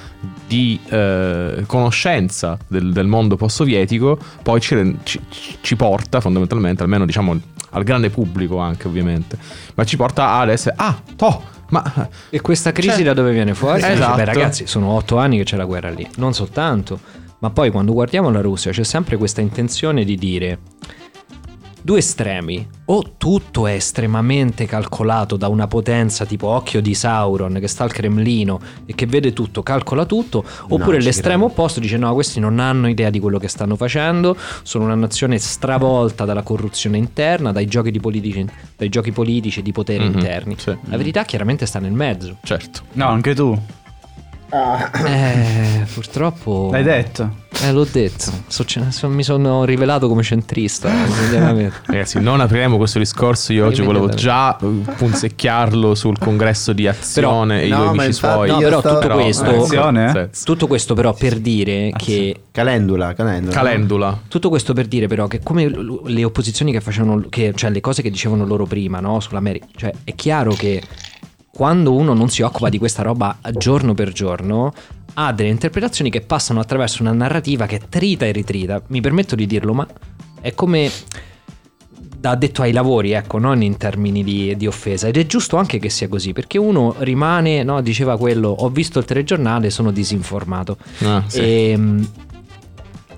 di 0.46 0.80
eh, 0.88 1.62
conoscenza 1.66 2.58
del, 2.66 2.92
del 2.92 3.06
mondo 3.06 3.37
post-sovietico 3.37 4.18
poi 4.42 4.60
ci, 4.60 4.96
ci- 5.04 5.20
ci 5.60 5.76
porta 5.76 6.20
fondamentalmente, 6.20 6.82
almeno 6.82 7.04
diciamo 7.06 7.38
al 7.70 7.82
grande 7.84 8.10
pubblico 8.10 8.58
anche 8.58 8.88
ovviamente, 8.88 9.37
ma 9.74 9.84
ci 9.84 9.96
porta 9.96 10.32
ad 10.38 10.48
essere, 10.48 10.74
ah, 10.78 10.96
toh, 11.16 11.42
ma 11.70 12.08
E 12.30 12.40
questa 12.40 12.72
crisi 12.72 12.96
Cioè- 12.96 13.04
da 13.04 13.14
dove 13.14 13.32
viene 13.32 13.54
fuori? 13.54 13.80
Dice, 13.80 13.92
Esatto. 13.92 14.16
Beh, 14.16 14.24
ragazzi, 14.24 14.66
sono 14.66 14.88
otto 14.88 15.18
anni 15.18 15.38
che 15.38 15.44
c'è 15.44 15.56
la 15.56 15.64
guerra 15.64 15.90
lì. 15.90 16.06
Non 16.16 16.32
soltanto. 16.34 17.00
Ma 17.40 17.50
poi 17.50 17.70
quando 17.70 17.92
guardiamo 17.92 18.30
la 18.30 18.40
Russia 18.40 18.70
c'è 18.70 18.84
sempre 18.84 19.16
questa 19.16 19.40
intenzione 19.40 20.04
di 20.04 20.16
dire 20.16 20.58
due 21.84 21.98
estremi. 21.98 22.66
O 22.86 23.12
tutto 23.18 23.66
è 23.66 23.72
estremamente 23.72 24.64
calcolato 24.64 25.36
da 25.36 25.48
una 25.48 25.66
potenza 25.66 26.24
tipo 26.24 26.48
occhio 26.48 26.80
di 26.80 26.94
Sauron 26.94 27.58
che 27.60 27.68
sta 27.68 27.84
al 27.84 27.92
Cremlino 27.92 28.58
e 28.86 28.94
che 28.94 29.04
vede 29.06 29.32
tutto, 29.34 29.62
calcola 29.62 30.06
tutto, 30.06 30.42
oppure 30.68 30.98
ci 30.98 31.04
l'estremo 31.06 31.44
credo. 31.46 31.60
opposto 31.60 31.80
dice 31.80 31.98
no, 31.98 32.12
questi 32.14 32.40
non 32.40 32.58
hanno 32.58 32.88
idea 32.88 33.10
di 33.10 33.20
quello 33.20 33.38
che 33.38 33.48
stanno 33.48 33.76
facendo, 33.76 34.34
sono 34.62 34.84
una 34.84 34.94
nazione 34.94 35.38
stravolta 35.38 36.24
dalla 36.24 36.42
corruzione 36.42 36.96
interna, 36.96 37.52
dai 37.52 37.66
giochi, 37.66 37.90
di 37.90 38.00
politici, 38.00 38.46
dai 38.76 38.88
giochi 38.88 39.12
politici 39.12 39.60
e 39.60 39.62
di 39.62 39.72
potere 39.72 40.04
Mhm, 40.06 40.12
interni. 40.14 40.56
sì. 40.58 40.76
La 40.86 40.96
verità 40.96 41.24
chiaramente 41.24 41.66
sta 41.66 41.78
nel 41.80 41.92
mezzo. 41.92 42.38
certo. 42.42 42.80
No, 42.92 43.08
anche 43.08 43.34
tu. 43.34 43.58
Eh, 44.58 45.84
purtroppo. 45.92 46.68
L'hai 46.70 46.82
detto. 46.84 47.42
Eh, 47.62 47.72
l'ho 47.72 47.84
detto. 47.90 48.30
So- 48.46 48.64
so- 48.90 49.08
mi 49.08 49.22
sono 49.22 49.64
rivelato 49.64 50.08
come 50.08 50.22
centrista. 50.22 50.88
eh. 50.90 51.70
Ragazzi, 51.86 52.20
non 52.20 52.40
apriremo 52.40 52.76
questo 52.76 52.98
discorso. 52.98 53.52
Io 53.52 53.66
oggi 53.66 53.82
volevo 53.82 54.08
già 54.08 54.56
eh, 54.56 54.66
punzecchiarlo 54.96 55.94
sul 55.94 56.18
congresso 56.18 56.72
di 56.72 56.86
azione 56.86 57.62
e 57.62 57.66
i 57.66 57.70
no, 57.70 57.76
due 57.78 57.86
amici 57.88 58.06
infatti- 58.06 58.34
suoi. 58.34 58.48
No, 58.48 58.58
però 58.58 58.80
tutto 58.82 58.98
però- 58.98 59.14
questo. 59.14 59.62
Azione, 59.62 60.10
eh? 60.20 60.28
Sì. 60.30 60.44
Tutto 60.44 60.66
questo, 60.66 60.94
però, 60.94 61.12
per 61.14 61.38
dire 61.38 61.90
Ah, 61.92 61.96
che. 61.96 62.40
Calendula, 62.50 63.14
calendula. 63.14 63.54
Calendula. 63.54 64.20
Tutto 64.28 64.48
questo 64.48 64.72
per 64.72 64.86
dire 64.86 65.08
però 65.08 65.26
che 65.26 65.40
come 65.42 65.68
le 65.68 66.24
opposizioni 66.24 66.70
che 66.70 66.80
facevano, 66.80 67.24
che, 67.28 67.52
cioè 67.56 67.70
le 67.70 67.80
cose 67.80 68.02
che 68.02 68.10
dicevano 68.10 68.44
loro 68.46 68.66
prima, 68.66 69.00
no? 69.00 69.18
Sull'America, 69.20 69.66
cioè 69.76 69.92
è 70.04 70.14
chiaro 70.14 70.52
che 70.54 70.80
quando 71.54 71.94
uno 71.94 72.14
non 72.14 72.28
si 72.28 72.42
occupa 72.42 72.68
di 72.68 72.78
questa 72.78 73.02
roba 73.02 73.38
giorno 73.52 73.94
per 73.94 74.10
giorno, 74.10 74.72
ha 75.14 75.32
delle 75.32 75.50
interpretazioni 75.50 76.10
che 76.10 76.20
passano 76.20 76.58
attraverso 76.58 77.02
una 77.02 77.12
narrativa 77.12 77.66
che 77.66 77.82
trita 77.88 78.26
e 78.26 78.32
ritrita. 78.32 78.82
Mi 78.88 79.00
permetto 79.00 79.36
di 79.36 79.46
dirlo, 79.46 79.72
ma 79.72 79.86
è 80.40 80.52
come 80.54 80.90
da 82.18 82.34
detto 82.34 82.62
ai 82.62 82.72
lavori, 82.72 83.12
ecco, 83.12 83.38
non 83.38 83.62
in 83.62 83.76
termini 83.76 84.24
di, 84.24 84.56
di 84.56 84.66
offesa. 84.66 85.06
Ed 85.06 85.16
è 85.16 85.26
giusto 85.26 85.56
anche 85.56 85.78
che 85.78 85.90
sia 85.90 86.08
così, 86.08 86.32
perché 86.32 86.58
uno 86.58 86.96
rimane, 86.98 87.62
no, 87.62 87.80
diceva 87.82 88.18
quello, 88.18 88.48
ho 88.48 88.68
visto 88.70 88.98
il 88.98 89.04
telegiornale, 89.04 89.70
sono 89.70 89.92
disinformato. 89.92 90.76
Ah, 91.02 91.22
sì. 91.26 91.40
Ehm, 91.40 92.10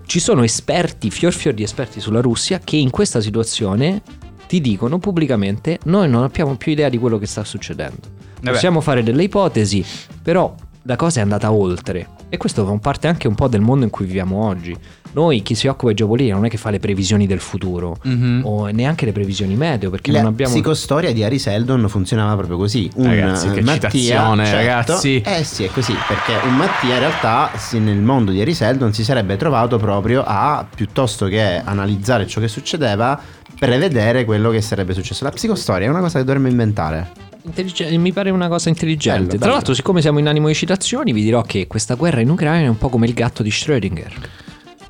ci 0.04 0.20
sono 0.20 0.42
esperti, 0.42 1.10
fior 1.10 1.32
fior 1.32 1.54
di 1.54 1.62
esperti 1.62 2.00
sulla 2.00 2.20
Russia, 2.20 2.60
che 2.62 2.76
in 2.76 2.90
questa 2.90 3.22
situazione 3.22 4.02
ti 4.46 4.60
dicono 4.60 4.98
pubblicamente: 4.98 5.78
Noi 5.84 6.08
non 6.08 6.22
abbiamo 6.22 6.56
più 6.56 6.72
idea 6.72 6.90
di 6.90 6.98
quello 6.98 7.16
che 7.16 7.26
sta 7.26 7.44
succedendo. 7.44 8.15
Vabbè. 8.46 8.56
Possiamo 8.56 8.80
fare 8.80 9.02
delle 9.02 9.22
ipotesi, 9.24 9.84
però 10.22 10.54
la 10.82 10.96
cosa 10.96 11.20
è 11.20 11.22
andata 11.22 11.50
oltre. 11.52 12.08
E 12.28 12.36
questo 12.38 12.64
fa 12.66 12.72
parte 12.80 13.06
anche 13.08 13.28
un 13.28 13.34
po' 13.34 13.48
del 13.48 13.60
mondo 13.60 13.84
in 13.84 13.90
cui 13.90 14.04
viviamo 14.06 14.44
oggi. 14.44 14.76
Noi, 15.12 15.40
chi 15.42 15.54
si 15.54 15.66
occupa 15.66 15.90
di 15.92 15.96
geopolitica, 15.96 16.34
non 16.34 16.44
è 16.44 16.50
che 16.50 16.58
fa 16.58 16.68
le 16.70 16.78
previsioni 16.78 17.26
del 17.26 17.38
futuro, 17.40 17.96
Mhm. 18.02 18.42
o 18.44 18.66
neanche 18.66 19.06
le 19.06 19.12
previsioni 19.12 19.54
meteo, 19.56 19.88
perché 19.90 20.10
La 20.12 20.18
non 20.20 20.32
abbiamo. 20.32 20.52
psicostoria 20.52 21.12
di 21.12 21.24
Ari 21.24 21.38
Seldon 21.38 21.88
funzionava 21.88 22.34
proprio 22.36 22.58
così. 22.58 22.90
Un 22.96 23.06
Ragazzi, 23.06 23.48
che 23.50 23.60
eh, 23.60 23.64
citazione, 23.64 24.44
certo. 24.44 24.56
ragazzi. 24.58 25.22
Eh 25.24 25.42
sì, 25.44 25.64
è 25.64 25.70
così, 25.70 25.94
perché 26.06 26.46
un 26.46 26.56
Mattia 26.56 26.94
in 26.94 26.98
realtà 27.00 27.50
nel 27.72 27.96
mondo 28.00 28.30
di 28.30 28.40
Ari 28.42 28.52
Seldon 28.54 28.92
si 28.92 29.04
sarebbe 29.04 29.36
trovato 29.36 29.78
proprio 29.78 30.22
a, 30.26 30.66
piuttosto 30.72 31.26
che 31.26 31.62
analizzare 31.64 32.26
ciò 32.26 32.40
che 32.40 32.48
succedeva, 32.48 33.18
prevedere 33.58 34.24
quello 34.26 34.50
che 34.50 34.60
sarebbe 34.60 34.92
successo. 34.92 35.24
La 35.24 35.30
psicostoria 35.30 35.86
è 35.86 35.90
una 35.90 36.00
cosa 36.00 36.18
che 36.18 36.24
dovremmo 36.24 36.48
inventare. 36.48 37.10
Intelligen- 37.46 38.00
mi 38.00 38.12
pare 38.12 38.30
una 38.30 38.48
cosa 38.48 38.68
intelligente. 38.68 39.18
Bello, 39.18 39.28
Tra 39.30 39.38
bello. 39.38 39.52
l'altro, 39.52 39.74
siccome 39.74 40.00
siamo 40.00 40.18
in 40.18 40.26
animo 40.26 40.48
di 40.48 40.54
citazioni, 40.54 41.12
vi 41.12 41.22
dirò 41.22 41.42
che 41.42 41.66
questa 41.68 41.94
guerra 41.94 42.20
in 42.20 42.28
Ucraina 42.30 42.66
è 42.66 42.68
un 42.68 42.76
po' 42.78 42.88
come 42.88 43.06
il 43.06 43.14
gatto 43.14 43.42
di 43.44 43.50
Schrödinger. 43.50 44.12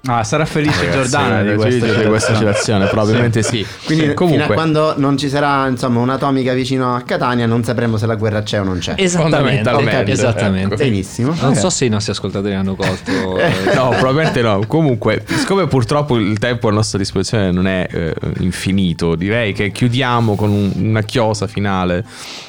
Ah, 0.06 0.22
sarà 0.24 0.44
felice 0.44 0.78
Ragazzi, 0.86 0.96
Giordana 1.10 1.42
di 1.42 1.48
eh, 1.50 1.54
questa, 1.54 1.86
di 1.94 2.04
questa 2.06 2.34
citazione. 2.36 2.86
probabilmente 2.86 3.42
sì. 3.42 3.64
Quindi 3.84 4.02
fino 4.04 4.12
a 4.12 4.14
comunque 4.16 4.54
quando 4.54 4.94
non 4.96 5.16
ci 5.18 5.28
sarà 5.28 5.66
insomma 5.66 6.00
un'atomica 6.00 6.52
vicino 6.52 6.94
a 6.94 7.00
Catania 7.02 7.46
non 7.46 7.64
sapremo 7.64 7.96
se 7.96 8.06
la 8.06 8.14
guerra 8.14 8.42
c'è 8.42 8.60
o 8.60 8.64
non 8.64 8.78
c'è. 8.78 8.94
Esattamente. 8.96 9.62
Fondamentalmente, 9.62 10.12
esattamente. 10.12 10.74
ecco. 10.74 10.84
Benissimo. 10.84 11.34
Non 11.40 11.54
so 11.54 11.70
se 11.70 11.84
i 11.84 11.88
nostri 11.88 12.12
ascoltatori 12.12 12.54
hanno 12.54 12.74
colto. 12.74 13.10
eh, 13.38 13.74
No, 13.74 13.88
probabilmente 13.90 14.42
no. 14.42 14.60
Comunque, 14.66 15.22
siccome 15.26 15.66
purtroppo 15.66 16.16
il 16.18 16.38
tempo 16.38 16.68
a 16.68 16.72
nostra 16.72 16.98
disposizione 16.98 17.50
non 17.50 17.66
è 17.66 17.86
eh, 17.90 18.14
infinito, 18.38 19.14
direi 19.16 19.52
che 19.52 19.70
chiudiamo 19.72 20.34
con 20.36 20.50
un- 20.50 20.72
una 20.76 21.02
chiosa 21.02 21.46
finale 21.46 22.04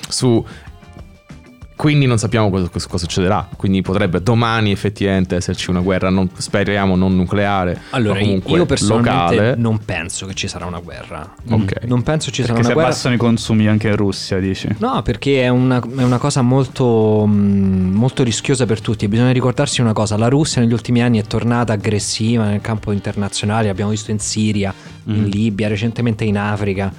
su. 0.07 0.45
Quindi 1.77 2.07
non 2.07 2.17
sappiamo 2.17 2.49
cosa, 2.49 2.67
cosa- 2.69 2.87
cosa 2.87 3.05
succederà. 3.05 3.47
Quindi 3.55 3.83
potrebbe 3.83 4.19
domani 4.21 4.71
effettivamente 4.71 5.35
esserci 5.35 5.69
una 5.69 5.79
guerra, 5.79 6.09
non- 6.09 6.27
speriamo 6.35 6.95
non 6.95 7.15
nucleare. 7.15 7.79
Allora, 7.91 8.15
ma 8.15 8.25
comunque 8.25 8.57
io 8.57 8.65
personalmente 8.65 9.35
locale. 9.35 9.55
non 9.57 9.79
penso 9.85 10.25
che 10.25 10.33
ci 10.33 10.47
sarà 10.47 10.65
una 10.65 10.79
guerra. 10.79 11.35
Ok. 11.49 11.83
Non 11.85 12.01
penso 12.01 12.31
ci 12.31 12.41
sarà 12.41 12.53
Perché 12.55 12.59
una 12.61 12.67
si 12.69 12.73
guerra. 12.73 12.89
abbassano 12.89 13.13
i 13.13 13.17
consumi 13.19 13.67
anche 13.67 13.89
in 13.89 13.95
Russia, 13.95 14.39
dici? 14.39 14.67
No, 14.79 15.03
perché 15.03 15.43
è 15.43 15.49
una, 15.49 15.79
è 15.79 16.03
una 16.03 16.17
cosa 16.17 16.41
molto, 16.41 17.25
mh, 17.27 17.91
molto 17.93 18.23
rischiosa 18.23 18.65
per 18.65 18.81
tutti. 18.81 19.05
E 19.05 19.07
bisogna 19.07 19.31
ricordarsi 19.31 19.79
una 19.79 19.93
cosa: 19.93 20.17
la 20.17 20.29
Russia 20.29 20.61
negli 20.61 20.73
ultimi 20.73 21.03
anni 21.03 21.19
è 21.19 21.23
tornata 21.25 21.73
aggressiva 21.73 22.45
nel 22.45 22.61
campo 22.61 22.91
internazionale. 22.91 23.67
L'abbiamo 23.67 23.91
visto 23.91 24.09
in 24.09 24.17
Siria, 24.19 24.73
in 25.05 25.25
Libia, 25.29 25.67
recentemente 25.67 26.23
in 26.23 26.39
Africa. 26.39 26.91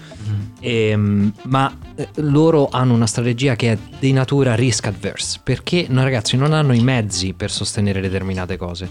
Ehm, 0.61 1.33
ma 1.44 1.73
eh, 1.94 2.09
loro 2.16 2.68
hanno 2.71 2.94
una 2.94 3.07
strategia 3.07 3.55
che 3.57 3.73
è 3.73 3.79
di 3.99 4.12
natura 4.12 4.55
risk 4.55 4.87
adverse 4.87 5.40
perché 5.42 5.87
no, 5.88 6.03
ragazzi 6.03 6.37
non 6.37 6.53
hanno 6.53 6.73
i 6.73 6.81
mezzi 6.81 7.33
per 7.33 7.51
sostenere 7.51 8.01
determinate 8.01 8.57
cose. 8.57 8.88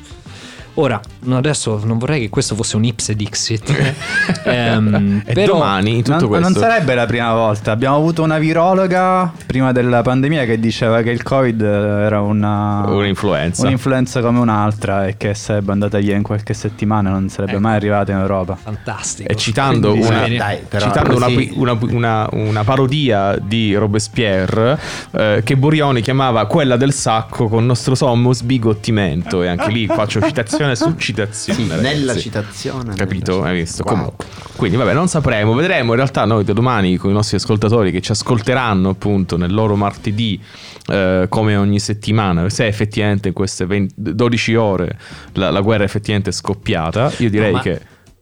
Ora, 0.80 1.02
no, 1.22 1.38
adesso 1.38 1.82
non 1.86 1.98
vorrei 1.98 2.22
che 2.22 2.30
questo 2.30 2.54
fosse 2.54 2.76
un 2.76 2.84
ipse 2.84 3.16
dixit, 3.16 3.74
ehm, 4.46 5.24
E 5.26 5.34
però 5.34 5.54
domani 5.54 6.04
tutto 6.04 6.20
non, 6.20 6.28
questo. 6.28 6.50
non 6.50 6.54
sarebbe 6.60 6.94
la 6.94 7.08
prima 7.08 7.34
volta. 7.34 7.72
Abbiamo 7.72 7.96
avuto 7.96 8.22
una 8.22 8.38
virologa 8.38 9.32
prima 9.48 9.72
della 9.72 10.04
pandemia 10.04 10.46
che 10.46 10.60
diceva 10.60 11.02
che 11.02 11.10
il 11.10 11.24
Covid 11.24 11.60
era 11.62 12.22
una, 12.22 12.84
Un'influenza. 12.88 13.66
un'influenza 13.66 14.22
come 14.22 14.38
un'altra 14.38 15.08
e 15.08 15.18
che 15.18 15.34
sarebbe 15.34 15.72
andata 15.72 15.98
via 15.98 16.16
in 16.16 16.22
qualche 16.22 16.54
settimana 16.54 17.10
e 17.10 17.12
non 17.14 17.30
sarebbe 17.30 17.54
Ecco. 17.54 17.62
mai 17.62 17.76
arrivata 17.76 18.12
in 18.12 18.20
Europa. 18.20 18.56
fantastico. 18.56 19.30
E 19.32 19.36
citando, 19.36 19.90
Quindi, 19.92 20.08
una, 20.08 20.24
eh, 20.26 20.36
dai, 20.38 20.58
però 20.68 20.86
citando 20.86 21.16
una, 21.16 21.26
così- 21.26 21.52
una- 21.56 21.78
una- 21.90 22.28
una 22.34 22.64
parodia 22.64 23.36
di 23.42 23.74
Robespierre 23.76 24.78
eh, 25.12 25.42
che 25.44 25.58
Borioni 25.58 26.02
chiamava 26.02 26.46
quella 26.46 26.78
del 26.78 26.94
sacco 26.94 27.48
con 27.48 27.66
nostro 27.66 27.96
sommo 27.96 28.32
sbigottimento 28.32 29.42
e 29.42 29.48
anche 29.48 29.72
lì 29.72 29.88
faccio 29.88 30.22
citazione 30.22 30.67
Citazione 30.76 30.94
su 30.94 30.98
citazione. 31.00 31.60
Sì, 31.78 31.82
nella 31.82 32.16
citazione. 32.18 32.94
Capito? 32.96 33.36
nella- 33.38 33.48
Hai 33.50 33.56
visto? 33.56 33.84
Wow. 33.84 33.94
Comunque. 33.94 34.26
Quindi 34.56 34.78
vabbè, 34.78 34.94
non 34.94 35.08
sapremo, 35.08 35.54
vedremo. 35.54 35.92
In 35.92 35.98
realtà 35.98 36.26
noi 36.26 36.44
da 36.44 36.54
domani 36.54 36.98
con 36.98 37.10
i 37.12 37.14
nostri 37.14 37.38
ascoltatori 37.38 37.92
che 37.92 38.02
ci 38.02 38.12
ascolteranno 38.12 38.90
appunto 38.90 39.38
nel 39.38 39.54
loro 39.54 39.76
martedì 39.76 40.42
eh, 40.88 41.26
come 41.30 41.56
ogni 41.56 41.80
settimana, 41.80 42.50
se 42.50 42.66
effettivamente 42.66 43.28
in 43.28 43.34
queste 43.34 43.66
20 43.66 43.94
12 43.98 44.56
ore 44.56 44.98
la, 45.34 45.52
la 45.52 45.62
guerra 45.62 45.84
effettivamente 45.84 46.30
è 46.32 46.34
scoppiata, 46.34 47.12
io 47.18 47.30
direi 47.30 47.52
No, 47.52 47.58
ma- 47.58 47.62
che... 47.62 47.82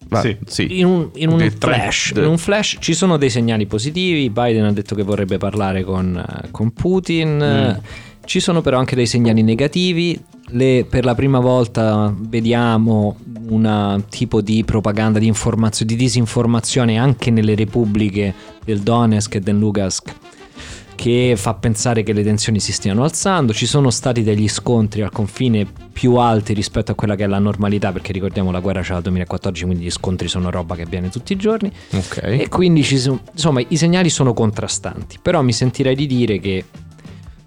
va- 0.10 0.22
Sì. 0.22 0.38
sì. 0.46 0.80
In 0.80 0.86
un, 0.86 1.10
in 1.16 1.30
un 1.30 1.50
flash, 1.58 2.12
in 2.16 2.24
un 2.26 2.38
flash 2.38 2.78
ci 2.80 2.94
sono 2.94 3.18
dei 3.18 3.30
segnali 3.30 3.66
positivi. 3.66 4.30
Biden 4.30 4.66
ha 4.66 4.72
detto 4.74 4.94
che 4.96 5.04
vorrebbe 5.04 5.38
parlare 5.38 5.84
con, 5.84 6.18
eh, 6.18 6.48
con 6.52 6.72
Putin. 6.74 7.38
Mm. 7.38 7.84
Ci 8.26 8.40
sono 8.40 8.62
però 8.62 8.78
anche 8.78 8.96
dei 8.96 9.06
segnali 9.06 9.44
negativi. 9.44 10.20
Le- 10.50 10.86
per 10.90 11.06
la 11.06 11.16
prima 11.16 11.40
volta 11.40 12.14
vediamo 12.18 13.18
un 13.48 14.04
tipo 14.10 14.42
di 14.42 14.64
propaganda, 14.64 15.20
di 15.20 15.28
informazione, 15.28 15.92
di 15.92 15.98
disinformazione 15.98 16.98
anche 16.98 17.32
nelle 17.32 17.56
repubbliche 17.56 18.34
del 18.64 18.82
Donetsk 18.82 19.36
e 19.36 19.40
del 19.40 19.58
Lugansk 19.58 20.14
che 20.96 21.36
fa 21.36 21.54
pensare 21.54 22.04
che 22.04 22.14
le 22.14 22.24
tensioni 22.24 22.60
si 22.60 22.72
stiano 22.72 23.04
alzando. 23.04 23.54
Ci 23.54 23.66
sono 23.66 23.90
stati 23.90 24.24
degli 24.24 24.48
scontri 24.48 25.02
al 25.02 25.12
confine 25.12 25.68
più 25.92 26.16
alti 26.16 26.54
rispetto 26.54 26.94
a 26.94 26.96
quella 26.96 27.16
che 27.16 27.26
è 27.26 27.28
la 27.28 27.38
normalità, 27.38 27.92
perché 27.92 28.12
ricordiamo 28.12 28.50
la 28.50 28.60
guerra 28.60 28.82
c'è 28.82 28.94
dal 28.94 29.02
2014, 29.04 29.66
quindi 29.66 29.84
gli 29.84 29.92
scontri 29.92 30.28
sono 30.28 30.50
roba 30.50 30.76
che 30.76 30.84
avviene 30.84 31.10
tutti 31.10 31.34
i 31.34 31.36
giorni. 31.36 31.72
Ok. 31.92 32.22
E 32.24 32.48
quindi 32.50 32.82
ci 32.84 32.98
sono, 32.98 33.20
insomma 33.32 33.62
i 33.68 33.78
segnali 33.78 34.10
sono 34.10 34.34
contrastanti, 34.34 35.18
però 35.22 35.42
mi 35.42 35.54
sentirei 35.54 35.96
di 35.96 36.08
dire 36.08 36.40
che 36.40 36.64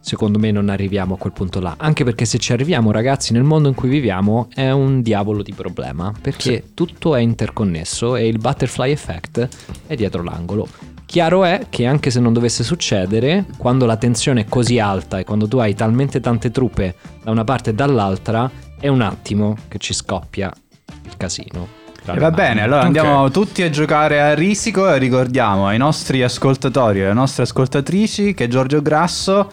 secondo 0.08 0.38
me 0.38 0.50
non 0.50 0.70
arriviamo 0.70 1.14
a 1.14 1.18
quel 1.18 1.34
punto 1.34 1.60
là, 1.60 1.74
anche 1.76 2.02
perché 2.02 2.24
se 2.24 2.38
ci 2.38 2.52
arriviamo 2.52 2.90
ragazzi 2.90 3.34
nel 3.34 3.42
mondo 3.42 3.68
in 3.68 3.74
cui 3.74 3.90
viviamo 3.90 4.48
è 4.54 4.70
un 4.70 5.02
diavolo 5.02 5.42
di 5.42 5.52
problema, 5.52 6.10
perché 6.18 6.70
tutto 6.72 7.14
è 7.14 7.20
interconnesso 7.20 8.16
e 8.16 8.26
il 8.26 8.38
butterfly 8.38 8.90
effect 8.90 9.46
è 9.86 9.94
dietro 9.94 10.22
l'angolo. 10.22 10.66
Chiaro 11.04 11.44
è 11.44 11.66
che 11.68 11.84
anche 11.86 12.10
se 12.10 12.20
non 12.20 12.32
dovesse 12.32 12.64
succedere, 12.64 13.44
quando 13.58 13.84
la 13.84 13.96
tensione 13.96 14.42
è 14.42 14.44
così 14.46 14.78
alta 14.78 15.18
e 15.18 15.24
quando 15.24 15.46
tu 15.46 15.58
hai 15.58 15.74
talmente 15.74 16.20
tante 16.20 16.50
truppe 16.50 16.94
da 17.22 17.30
una 17.30 17.44
parte 17.44 17.70
e 17.70 17.74
dall'altra, 17.74 18.50
è 18.80 18.88
un 18.88 19.02
attimo 19.02 19.56
che 19.68 19.78
ci 19.78 19.92
scoppia 19.92 20.50
il 21.04 21.16
casino. 21.18 21.76
E 22.04 22.18
va 22.18 22.30
bene, 22.30 22.62
allora 22.62 22.80
Ok. 22.80 22.86
andiamo 22.86 23.30
tutti 23.30 23.62
a 23.62 23.68
giocare 23.68 24.20
a 24.22 24.32
risico 24.32 24.90
e 24.90 24.96
ricordiamo 24.96 25.66
ai 25.66 25.76
nostri 25.76 26.22
ascoltatori 26.22 27.00
e 27.00 27.04
alle 27.04 27.12
nostre 27.12 27.42
ascoltatrici 27.42 28.32
che 28.32 28.48
Giorgio 28.48 28.80
Grasso 28.80 29.50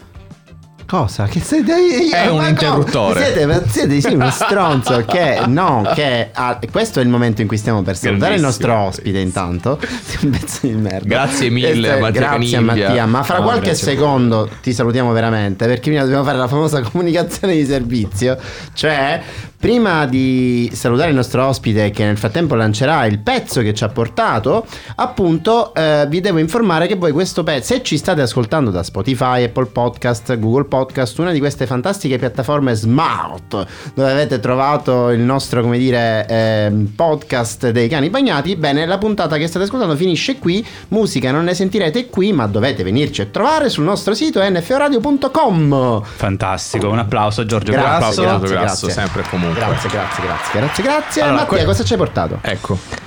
Cosa? 0.86 1.24
Che 1.24 1.40
siete 1.40 1.72
io? 1.72 2.14
È 2.14 2.28
un 2.28 2.44
interruttore. 2.46 3.24
Siete, 3.24 3.64
siete 3.68 4.00
sì, 4.00 4.14
uno 4.14 4.30
stronzo 4.30 5.02
che 5.04 5.40
no, 5.46 5.90
che 5.94 6.30
ha- 6.32 6.60
questo 6.70 7.00
è 7.00 7.02
il 7.02 7.08
momento 7.08 7.40
in 7.42 7.48
cui 7.48 7.56
stiamo 7.56 7.82
per 7.82 7.96
salutare 7.96 8.36
il 8.36 8.40
nostro 8.40 8.72
ospite 8.72 9.18
intanto. 9.18 9.80
Un 10.22 10.30
pezzo 10.30 10.66
di 10.66 10.74
merda. 10.74 11.06
Grazie 11.08 11.50
mille, 11.50 11.98
Mattia 11.98 12.10
Grazie 12.10 12.28
Canigia. 12.28 12.60
Mattia, 12.60 13.06
ma 13.06 13.22
fra 13.24 13.38
No, 13.38 13.42
qualche 13.42 13.70
a 13.70 13.74
secondo 13.74 14.48
ti 14.62 14.72
salutiamo 14.72 15.10
veramente 15.12 15.66
perché 15.66 15.90
prima 15.90 16.02
dobbiamo 16.02 16.22
fare 16.22 16.38
la 16.38 16.48
famosa 16.48 16.80
comunicazione 16.88 17.54
di 17.54 17.66
servizio, 17.66 18.38
cioè 18.72 19.20
prima 19.58 20.06
di 20.06 20.70
salutare 20.72 21.08
il 21.08 21.16
nostro 21.16 21.44
ospite 21.44 21.90
che 21.90 22.04
nel 22.04 22.18
frattempo 22.18 22.54
lancerà 22.54 23.04
il 23.06 23.18
pezzo 23.18 23.62
che 23.62 23.74
ci 23.74 23.82
ha 23.82 23.88
portato, 23.88 24.64
appunto 24.96 25.74
eh, 25.74 26.06
vi 26.08 26.20
devo 26.20 26.38
informare 26.38 26.86
che 26.86 26.94
voi 26.94 27.10
questo 27.10 27.42
pezzo, 27.42 27.74
se 27.74 27.82
ci 27.82 27.96
state 27.96 28.20
ascoltando 28.20 28.70
da 28.70 28.82
Spotify, 28.84 29.42
Apple 29.44 29.66
Podcast, 29.66 30.38
Google 30.38 30.64
Podcast, 30.64 30.74
una 31.20 31.32
di 31.32 31.38
queste 31.38 31.66
fantastiche 31.66 32.18
piattaforme 32.18 32.74
smart 32.74 33.66
dove 33.94 34.10
avete 34.10 34.40
trovato 34.40 35.10
il 35.10 35.20
nostro, 35.20 35.62
come 35.62 35.78
dire, 35.78 36.26
ehm, 36.28 36.92
podcast 36.94 37.70
dei 37.70 37.88
cani 37.88 38.10
bagnati, 38.10 38.56
bene, 38.56 38.86
la 38.86 38.98
puntata 38.98 39.36
che 39.36 39.46
state 39.46 39.64
ascoltando 39.64 39.96
finisce 39.96 40.38
qui, 40.38 40.64
musica 40.88 41.30
non 41.30 41.44
ne 41.44 41.54
sentirete 41.54 42.06
qui, 42.08 42.32
ma 42.32 42.46
dovete 42.46 42.82
venirci 42.82 43.22
a 43.22 43.26
trovare 43.26 43.68
sul 43.68 43.84
nostro 43.84 44.14
sito 44.14 44.40
nforadio.com. 44.42 46.02
fantastico, 46.04 46.88
un 46.88 46.98
applauso 46.98 47.42
a 47.42 47.46
Giorgio 47.46 47.72
Grazie, 47.72 47.88
Grasso. 47.88 48.20
Applauso, 48.20 48.22
grazie, 48.22 48.56
grasso, 48.56 48.86
grazie. 48.86 49.02
sempre 49.02 49.22
e 49.22 49.28
comunque. 49.28 49.60
Grazie, 49.60 49.88
grazie, 49.88 50.22
grazie, 50.24 50.60
grazie, 50.60 50.82
grazie. 50.82 51.22
Allora, 51.22 51.36
Mattia, 51.40 51.56
que- 51.58 51.66
cosa 51.66 51.84
ci 51.84 51.92
hai 51.92 51.98
portato? 51.98 52.38
Ecco. 52.42 53.05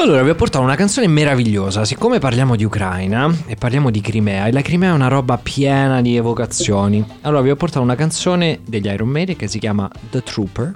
Allora, 0.00 0.22
vi 0.22 0.30
ho 0.30 0.34
portato 0.36 0.62
una 0.62 0.76
canzone 0.76 1.08
meravigliosa. 1.08 1.84
Siccome 1.84 2.20
parliamo 2.20 2.54
di 2.54 2.62
Ucraina 2.62 3.34
e 3.46 3.56
parliamo 3.56 3.90
di 3.90 4.00
Crimea, 4.00 4.46
e 4.46 4.52
la 4.52 4.62
Crimea 4.62 4.90
è 4.90 4.94
una 4.94 5.08
roba 5.08 5.38
piena 5.38 6.00
di 6.00 6.14
evocazioni. 6.14 7.04
Allora, 7.22 7.42
vi 7.42 7.50
ho 7.50 7.56
portato 7.56 7.82
una 7.82 7.96
canzone 7.96 8.60
degli 8.64 8.86
Iron 8.86 9.08
Maiden 9.08 9.34
che 9.34 9.48
si 9.48 9.58
chiama 9.58 9.90
The 10.10 10.22
Trooper. 10.22 10.72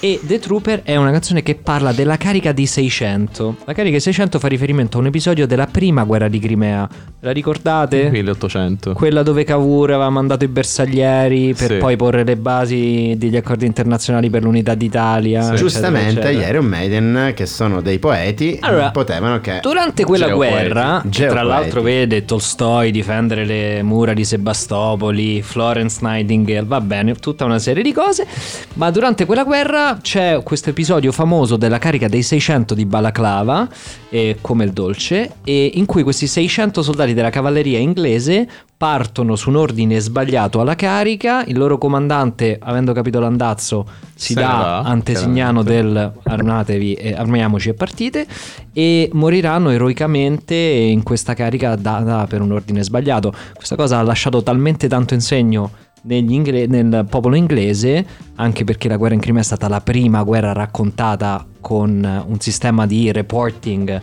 E 0.00 0.20
The 0.22 0.38
Trooper 0.40 0.82
è 0.82 0.96
una 0.96 1.12
canzone 1.12 1.44
che 1.44 1.54
parla 1.54 1.92
della 1.92 2.16
carica 2.16 2.50
di 2.50 2.66
600. 2.66 3.56
La 3.64 3.72
carica 3.72 3.96
di 3.96 4.02
600 4.02 4.40
fa 4.40 4.48
riferimento 4.48 4.96
a 4.96 5.00
un 5.00 5.06
episodio 5.06 5.46
della 5.46 5.66
prima 5.66 6.02
guerra 6.02 6.28
di 6.28 6.40
Crimea. 6.40 6.88
La 7.20 7.32
ricordate? 7.32 8.10
1800. 8.10 8.92
Quella 8.92 9.24
dove 9.24 9.42
Cavour 9.42 9.90
aveva 9.90 10.08
mandato 10.08 10.44
i 10.44 10.48
bersaglieri 10.48 11.52
per 11.52 11.72
Sì. 11.72 11.76
poi 11.78 11.96
porre 11.96 12.22
le 12.22 12.36
basi 12.36 13.14
degli 13.18 13.34
accordi 13.36 13.66
internazionali 13.66 14.30
per 14.30 14.44
l'unità 14.44 14.74
d'Italia. 14.74 15.38
eccetera, 15.40 15.56
Giustamente 15.58 16.20
eccetera. 16.20 16.30
gli 16.30 16.48
Iron 16.48 16.66
Maiden, 16.66 17.32
che 17.34 17.46
sono 17.46 17.80
dei 17.80 17.98
poeti, 17.98 18.56
Allora, 18.60 18.92
potevano 18.92 19.40
che... 19.40 19.58
Durante 19.60 20.04
quella 20.04 20.26
Geopoeti. 20.26 20.54
guerra, 20.62 21.00
che 21.02 21.08
tra 21.08 21.10
Geopoeti. 21.26 21.46
l'altro 21.48 21.82
vede 21.82 22.24
Tolstoi 22.24 22.92
difendere 22.92 23.44
le 23.44 23.82
mura 23.82 24.12
di 24.14 24.24
Sebastopoli, 24.24 25.42
Florence 25.42 25.98
Nightingale, 26.02 26.66
va 26.66 26.80
bene, 26.80 27.14
tutta 27.16 27.44
una 27.44 27.58
serie 27.58 27.82
di 27.82 27.92
cose, 27.92 28.28
ma 28.74 28.92
durante 28.92 29.26
quella 29.26 29.42
guerra 29.42 29.98
c'è 30.00 30.40
questo 30.44 30.70
episodio 30.70 31.10
famoso 31.10 31.56
della 31.56 31.78
carica 31.78 32.06
dei 32.06 32.22
600 32.22 32.74
di 32.74 32.84
Balaclava, 32.86 33.66
eh, 34.08 34.36
come 34.40 34.62
il 34.62 34.70
dolce, 34.72 35.32
e 35.42 35.72
in 35.74 35.84
cui 35.84 36.04
questi 36.04 36.28
600 36.28 36.80
soldati 36.82 37.06
della 37.14 37.30
cavalleria 37.30 37.78
inglese 37.78 38.48
partono 38.76 39.34
su 39.34 39.48
un 39.48 39.56
ordine 39.56 39.98
sbagliato 39.98 40.60
alla 40.60 40.76
carica, 40.76 41.44
il 41.44 41.58
loro 41.58 41.78
comandante, 41.78 42.58
avendo 42.60 42.92
capito 42.92 43.18
l'andazzo, 43.18 43.86
si 44.14 44.34
Se 44.34 44.40
dà 44.40 44.46
va, 44.46 44.78
antesignano 44.82 45.64
del 45.64 46.12
armatevi 46.22 46.94
e 46.94 47.12
armiamoci 47.12 47.70
e 47.70 47.74
partite 47.74 48.26
e 48.72 49.10
moriranno 49.14 49.70
eroicamente 49.70 50.54
in 50.54 51.02
questa 51.02 51.34
carica 51.34 51.74
data 51.74 52.26
per 52.28 52.40
un 52.40 52.52
ordine 52.52 52.84
sbagliato. 52.84 53.32
Questa 53.52 53.74
cosa 53.74 53.98
ha 53.98 54.02
lasciato 54.02 54.44
talmente 54.44 54.86
tanto 54.86 55.14
in 55.14 55.20
segno 55.20 55.70
negli 56.02 56.32
ingle- 56.32 56.66
nel 56.66 57.06
popolo 57.08 57.34
inglese, 57.34 58.06
anche 58.36 58.64
perché 58.64 58.88
la 58.88 58.96
guerra 58.96 59.14
in 59.14 59.20
Crimea 59.20 59.42
è 59.42 59.44
stata 59.44 59.68
la 59.68 59.80
prima 59.80 60.22
guerra 60.22 60.52
raccontata 60.52 61.44
con 61.60 62.24
un 62.26 62.40
sistema 62.40 62.86
di 62.86 63.10
reporting 63.10 64.00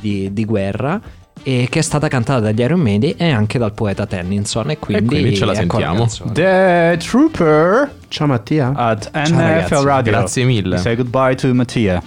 di, 0.00 0.32
di 0.32 0.44
guerra. 0.44 1.00
E 1.42 1.66
che 1.70 1.78
è 1.78 1.82
stata 1.82 2.08
cantata 2.08 2.40
dagli 2.40 2.60
Iron 2.60 2.80
Maiden 2.80 3.14
e 3.16 3.30
anche 3.30 3.58
dal 3.58 3.72
poeta 3.72 4.06
Tennyson. 4.06 4.70
E 4.70 4.78
quindi, 4.78 5.06
quindi 5.06 5.36
ce 5.36 5.44
la 5.44 5.54
sentiamo. 5.54 5.98
canzone. 5.98 6.32
The 6.32 6.96
Trooper 6.98 7.90
Ciao 8.08 8.26
Mattia. 8.26 8.72
at 8.74 9.10
ragazzi, 9.12 9.74
NFL 9.74 9.84
Radio. 9.84 10.12
grazie 10.12 10.44
mille. 10.44 10.74
We 10.76 10.80
say 10.80 10.96
goodbye 10.96 11.34
to 11.36 11.52
Mattia. 11.54 12.02